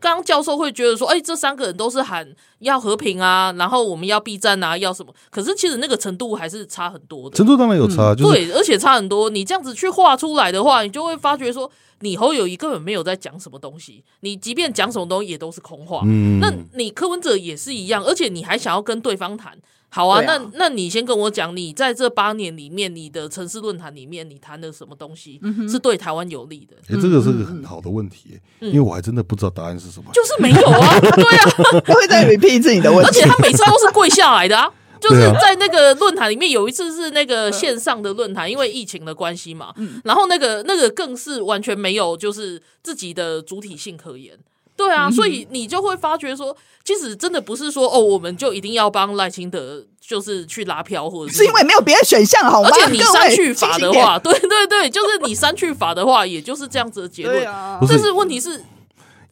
[0.00, 2.26] 刚刚教授会觉得说，哎，这三个人都是喊
[2.60, 5.12] 要和平啊，然后我们要避战啊，要什么？
[5.30, 7.36] 可是其实那个程度还是差很多的。
[7.36, 9.28] 程度当然有差，对，而且差很多。
[9.28, 11.70] 你这样子去画出来的话，你就会发觉说。
[12.02, 16.00] 你侯友谊根本没有在讲什么东西，你即便讲什么东西也都是空话。
[16.06, 19.54] 嗯，那你柯文哲也是一样，而且你还想要跟对方谈，
[19.90, 20.20] 好啊？
[20.20, 20.24] 啊。
[20.24, 26.76] 那那你先跟我讲，你在这八年里面，你的城市论坛里面，你谈的什么东西是对台湾有利的？
[26.88, 34.72] 哎、欸，这个是个很好的问题、欸，嗯、因为我还真的不知道答案是什么，就是没有啊， 对啊，我会在 repeat 一次你的问题，而且他每次都是跪下来的啊。
[35.00, 39.72] 就是在那个论坛里面，有一次是那个线上的论坛，因为疫情的关系嘛，
[40.04, 44.38] 然后那个那个更是完全没有就是自己的主体性可言，
[44.80, 52.70] 对啊，所以你就会发觉说，其实真的不是说哦，我们就一定要帮赖清德就是去拉票，或者是，是因为没有别的选项好吗？
[52.72, 57.44] 而且你删去法的话， 对对对，就是你删去法的话，也就是这样子的结论。
[57.86, 58.64] 但是问题是。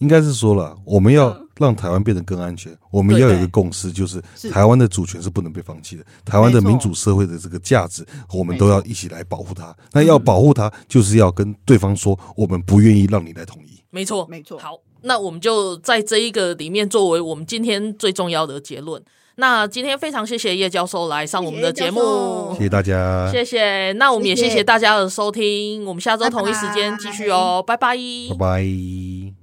[0.00, 9.74] 应该是说了，我们要让台湾变得更安全，我们要有一个共识，就是台湾的主权是不能被放弃的，台湾的民主社会的这个价值，我们都要一起来保护它。
[9.90, 13.82] 那要保护它，就是要跟对方说，我们不愿意让你来统一。
[13.90, 14.56] 没错，没错。
[14.56, 19.02] 好，那我们就在这一个里面作为我们今天最重要的结论。
[19.36, 23.92] 那今天非常谢谢叶教授来上我们的节目，谢谢大家，谢谢。
[23.92, 27.96] 那我们也谢谢大家的收听，我们下周同一时间继续哦，拜拜，
[28.30, 29.37] 拜拜。